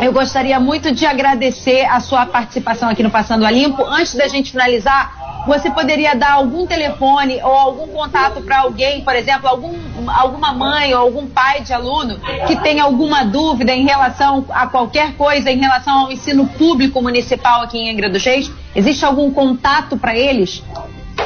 eu 0.00 0.12
gostaria 0.12 0.58
muito 0.58 0.90
de 0.92 1.06
agradecer 1.06 1.84
a 1.84 2.00
sua 2.00 2.26
participação 2.26 2.88
aqui 2.88 3.02
no 3.02 3.10
Passando 3.10 3.44
a 3.44 3.50
Limpo. 3.50 3.84
Antes 3.84 4.14
da 4.14 4.26
gente 4.26 4.52
finalizar, 4.52 5.12
você 5.46 5.70
poderia 5.70 6.14
dar 6.14 6.32
algum 6.32 6.66
telefone 6.66 7.40
ou 7.42 7.52
algum 7.52 7.86
contato 7.88 8.40
para 8.42 8.60
alguém, 8.60 9.02
por 9.02 9.14
exemplo, 9.14 9.48
algum, 9.48 9.74
alguma 10.08 10.52
mãe 10.52 10.94
ou 10.94 11.00
algum 11.00 11.26
pai 11.26 11.62
de 11.62 11.72
aluno 11.72 12.18
que 12.46 12.56
tenha 12.56 12.84
alguma 12.84 13.24
dúvida 13.24 13.72
em 13.72 13.84
relação 13.84 14.44
a 14.50 14.66
qualquer 14.66 15.14
coisa 15.14 15.50
em 15.50 15.58
relação 15.58 16.00
ao 16.00 16.12
ensino 16.12 16.46
público 16.48 17.00
municipal 17.00 17.62
aqui 17.62 17.78
em 17.78 17.90
Angra 17.90 18.10
dos 18.10 18.24
Reis? 18.24 18.50
Existe 18.74 19.04
algum 19.04 19.30
contato 19.30 19.96
para 19.96 20.16
eles? 20.16 20.62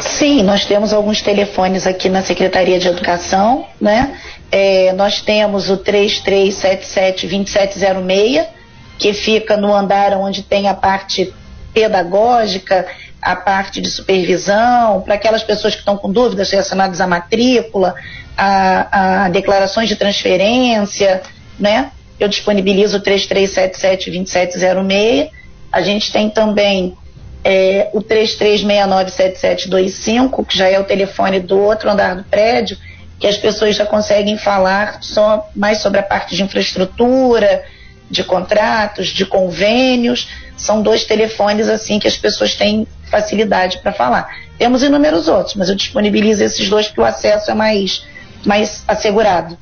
Sim, 0.00 0.42
nós 0.42 0.64
temos 0.64 0.92
alguns 0.92 1.20
telefones 1.20 1.86
aqui 1.86 2.08
na 2.08 2.22
Secretaria 2.22 2.78
de 2.78 2.88
Educação, 2.88 3.66
né? 3.80 4.16
É, 4.50 4.92
nós 4.94 5.20
temos 5.20 5.70
o 5.70 5.76
3377-2706, 5.78 8.46
que 8.98 9.12
fica 9.12 9.56
no 9.56 9.72
andar 9.74 10.12
onde 10.14 10.42
tem 10.42 10.68
a 10.68 10.74
parte 10.74 11.32
pedagógica, 11.72 12.86
a 13.20 13.36
parte 13.36 13.80
de 13.80 13.90
supervisão, 13.90 15.02
para 15.02 15.14
aquelas 15.14 15.42
pessoas 15.42 15.74
que 15.74 15.80
estão 15.80 15.96
com 15.96 16.10
dúvidas 16.10 16.50
relacionadas 16.50 17.00
à 17.00 17.06
matrícula, 17.06 17.94
a, 18.36 19.24
a 19.24 19.28
declarações 19.28 19.88
de 19.88 19.96
transferência, 19.96 21.22
né? 21.58 21.90
Eu 22.18 22.28
disponibilizo 22.28 22.98
o 22.98 23.02
3377-2706. 23.02 25.30
A 25.72 25.82
gente 25.82 26.12
tem 26.12 26.30
também 26.30 26.96
é, 27.44 27.90
o 27.92 28.00
33697725, 28.02 30.46
que 30.46 30.56
já 30.56 30.68
é 30.68 30.78
o 30.78 30.84
telefone 30.84 31.40
do 31.40 31.58
outro 31.58 31.90
andar 31.90 32.14
do 32.16 32.22
prédio, 32.24 32.78
que 33.18 33.26
as 33.26 33.36
pessoas 33.36 33.76
já 33.76 33.84
conseguem 33.84 34.38
falar 34.38 35.02
só 35.02 35.50
mais 35.54 35.78
sobre 35.78 36.00
a 36.00 36.02
parte 36.02 36.34
de 36.34 36.42
infraestrutura, 36.42 37.62
de 38.10 38.24
contratos, 38.24 39.08
de 39.08 39.26
convênios. 39.26 40.28
São 40.56 40.80
dois 40.82 41.04
telefones 41.04 41.68
assim 41.68 41.98
que 41.98 42.08
as 42.08 42.16
pessoas 42.16 42.54
têm 42.54 42.86
facilidade 43.10 43.78
para 43.78 43.92
falar. 43.92 44.28
Temos 44.58 44.82
inúmeros 44.82 45.28
outros, 45.28 45.54
mas 45.56 45.68
eu 45.68 45.74
disponibilizo 45.74 46.44
esses 46.44 46.68
dois 46.68 46.86
porque 46.86 47.00
o 47.00 47.04
acesso 47.04 47.50
é 47.50 47.54
mais, 47.54 48.04
mais 48.46 48.84
assegurado. 48.86 49.58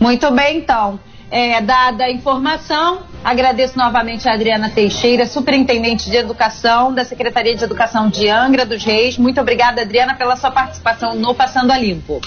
Muito 0.00 0.30
bem, 0.30 0.58
então. 0.58 0.98
É, 1.28 1.60
dada 1.60 2.04
a 2.04 2.10
informação, 2.10 3.00
agradeço 3.24 3.76
novamente 3.76 4.28
a 4.28 4.34
Adriana 4.34 4.70
Teixeira, 4.70 5.26
superintendente 5.26 6.08
de 6.08 6.16
educação 6.16 6.94
da 6.94 7.04
Secretaria 7.04 7.56
de 7.56 7.64
Educação 7.64 8.08
de 8.08 8.28
Angra 8.28 8.64
dos 8.64 8.84
Reis. 8.84 9.18
Muito 9.18 9.40
obrigada, 9.40 9.82
Adriana, 9.82 10.14
pela 10.14 10.36
sua 10.36 10.52
participação 10.52 11.16
no 11.16 11.34
Passando 11.34 11.72
a 11.72 11.78
Limpo. 11.78 12.20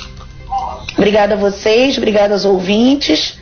Obrigada 0.98 1.36
a 1.36 1.38
vocês, 1.38 1.98
obrigada 1.98 2.34
aos 2.34 2.44
ouvintes 2.44 3.40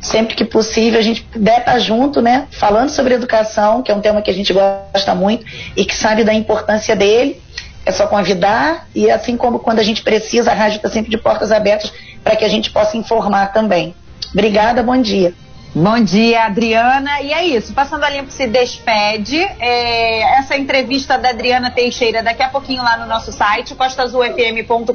sempre 0.00 0.34
que 0.34 0.44
possível 0.44 0.98
a 0.98 1.02
gente 1.02 1.22
puder 1.22 1.60
estar 1.60 1.78
junto, 1.78 2.20
né, 2.20 2.46
falando 2.50 2.90
sobre 2.90 3.14
educação, 3.14 3.82
que 3.82 3.90
é 3.90 3.94
um 3.94 4.00
tema 4.00 4.22
que 4.22 4.30
a 4.30 4.34
gente 4.34 4.52
gosta 4.52 5.14
muito 5.14 5.44
e 5.76 5.84
que 5.84 5.94
sabe 5.94 6.24
da 6.24 6.34
importância 6.34 6.94
dele. 6.94 7.40
É 7.84 7.92
só 7.92 8.06
convidar 8.08 8.88
e 8.94 9.08
assim 9.10 9.36
como 9.36 9.60
quando 9.60 9.78
a 9.78 9.82
gente 9.82 10.02
precisa, 10.02 10.50
a 10.50 10.54
rádio 10.54 10.78
está 10.78 10.88
sempre 10.88 11.10
de 11.10 11.16
portas 11.16 11.52
abertas 11.52 11.92
para 12.22 12.34
que 12.34 12.44
a 12.44 12.48
gente 12.48 12.70
possa 12.70 12.96
informar 12.96 13.52
também. 13.52 13.94
Obrigada, 14.32 14.82
bom 14.82 15.00
dia. 15.00 15.32
Bom 15.78 16.02
dia, 16.02 16.46
Adriana. 16.46 17.20
E 17.20 17.34
é 17.34 17.44
isso, 17.48 17.74
Passando 17.74 18.02
a 18.04 18.08
Limpo 18.08 18.30
se 18.30 18.46
despede. 18.46 19.36
É, 19.36 20.38
essa 20.38 20.56
entrevista 20.56 21.18
da 21.18 21.28
Adriana 21.28 21.70
Teixeira 21.70 22.22
daqui 22.22 22.42
a 22.42 22.48
pouquinho 22.48 22.82
lá 22.82 22.96
no 22.96 23.04
nosso 23.04 23.30
site, 23.30 23.74
costazulfm.com.br 23.74 24.94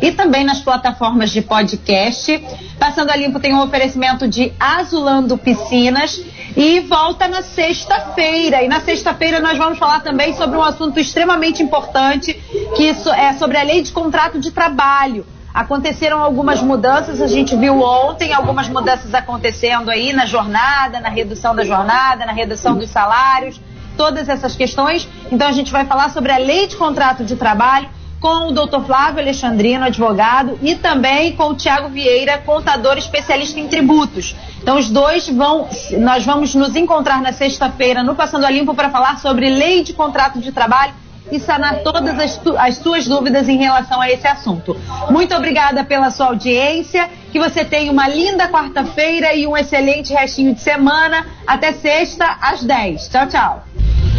e 0.00 0.12
também 0.12 0.44
nas 0.44 0.60
plataformas 0.60 1.30
de 1.32 1.42
podcast. 1.42 2.38
Passando 2.78 3.10
a 3.10 3.16
Limpo 3.16 3.40
tem 3.40 3.52
um 3.52 3.60
oferecimento 3.60 4.28
de 4.28 4.52
Azulando 4.60 5.36
Piscinas 5.36 6.22
e 6.56 6.78
volta 6.82 7.26
na 7.26 7.42
sexta-feira. 7.42 8.62
E 8.62 8.68
na 8.68 8.78
sexta-feira 8.82 9.40
nós 9.40 9.58
vamos 9.58 9.80
falar 9.80 9.98
também 9.98 10.32
sobre 10.36 10.56
um 10.56 10.62
assunto 10.62 11.00
extremamente 11.00 11.60
importante, 11.60 12.34
que 12.76 12.88
é 12.88 13.32
sobre 13.32 13.58
a 13.58 13.64
lei 13.64 13.82
de 13.82 13.90
contrato 13.90 14.38
de 14.38 14.52
trabalho. 14.52 15.26
Aconteceram 15.52 16.22
algumas 16.22 16.62
mudanças, 16.62 17.20
a 17.20 17.26
gente 17.26 17.56
viu 17.56 17.82
ontem 17.82 18.32
algumas 18.32 18.68
mudanças 18.68 19.12
acontecendo 19.12 19.90
aí 19.90 20.12
na 20.12 20.24
jornada, 20.24 21.00
na 21.00 21.08
redução 21.08 21.54
da 21.56 21.64
jornada, 21.64 22.24
na 22.24 22.32
redução 22.32 22.76
dos 22.76 22.88
salários, 22.88 23.60
todas 23.96 24.28
essas 24.28 24.54
questões. 24.54 25.08
Então 25.30 25.48
a 25.48 25.52
gente 25.52 25.72
vai 25.72 25.84
falar 25.84 26.10
sobre 26.10 26.30
a 26.30 26.38
lei 26.38 26.68
de 26.68 26.76
contrato 26.76 27.24
de 27.24 27.34
trabalho 27.34 27.88
com 28.20 28.48
o 28.48 28.52
doutor 28.52 28.84
Flávio 28.84 29.20
Alexandrino, 29.20 29.84
advogado, 29.84 30.58
e 30.62 30.74
também 30.74 31.32
com 31.32 31.48
o 31.48 31.54
Tiago 31.54 31.88
Vieira, 31.88 32.38
contador 32.38 32.98
especialista 32.98 33.58
em 33.58 33.66
tributos. 33.66 34.36
Então 34.62 34.78
os 34.78 34.90
dois 34.90 35.28
vão, 35.28 35.68
nós 35.98 36.24
vamos 36.24 36.54
nos 36.54 36.76
encontrar 36.76 37.22
na 37.22 37.32
sexta-feira 37.32 38.02
no 38.02 38.14
Passando 38.14 38.44
a 38.44 38.50
Limpo 38.50 38.74
para 38.74 38.90
falar 38.90 39.18
sobre 39.18 39.48
lei 39.48 39.82
de 39.82 39.94
contrato 39.94 40.38
de 40.38 40.52
trabalho 40.52 40.92
e 41.30 41.38
sanar 41.38 41.78
todas 41.78 42.18
as, 42.18 42.40
as 42.58 42.76
suas 42.76 43.06
dúvidas 43.06 43.48
em 43.48 43.58
relação 43.58 44.00
a 44.00 44.10
esse 44.10 44.26
assunto. 44.26 44.76
Muito 45.10 45.34
obrigada 45.34 45.84
pela 45.84 46.10
sua 46.10 46.26
audiência, 46.26 47.08
que 47.32 47.38
você 47.38 47.64
tenha 47.64 47.90
uma 47.92 48.08
linda 48.08 48.48
quarta-feira 48.48 49.34
e 49.34 49.46
um 49.46 49.56
excelente 49.56 50.12
restinho 50.12 50.54
de 50.54 50.60
semana. 50.60 51.26
Até 51.46 51.72
sexta, 51.72 52.38
às 52.40 52.62
10. 52.62 53.08
Tchau, 53.08 53.26
tchau. 53.28 53.64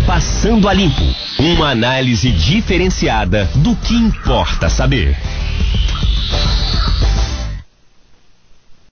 Passando 0.06 0.67
a 0.67 0.74
Limpo 0.74 1.04
uma 1.39 1.69
análise 1.71 2.32
diferenciada 2.32 3.50
do 3.56 3.76
que 3.76 3.95
importa 3.95 4.69
saber. 4.69 5.15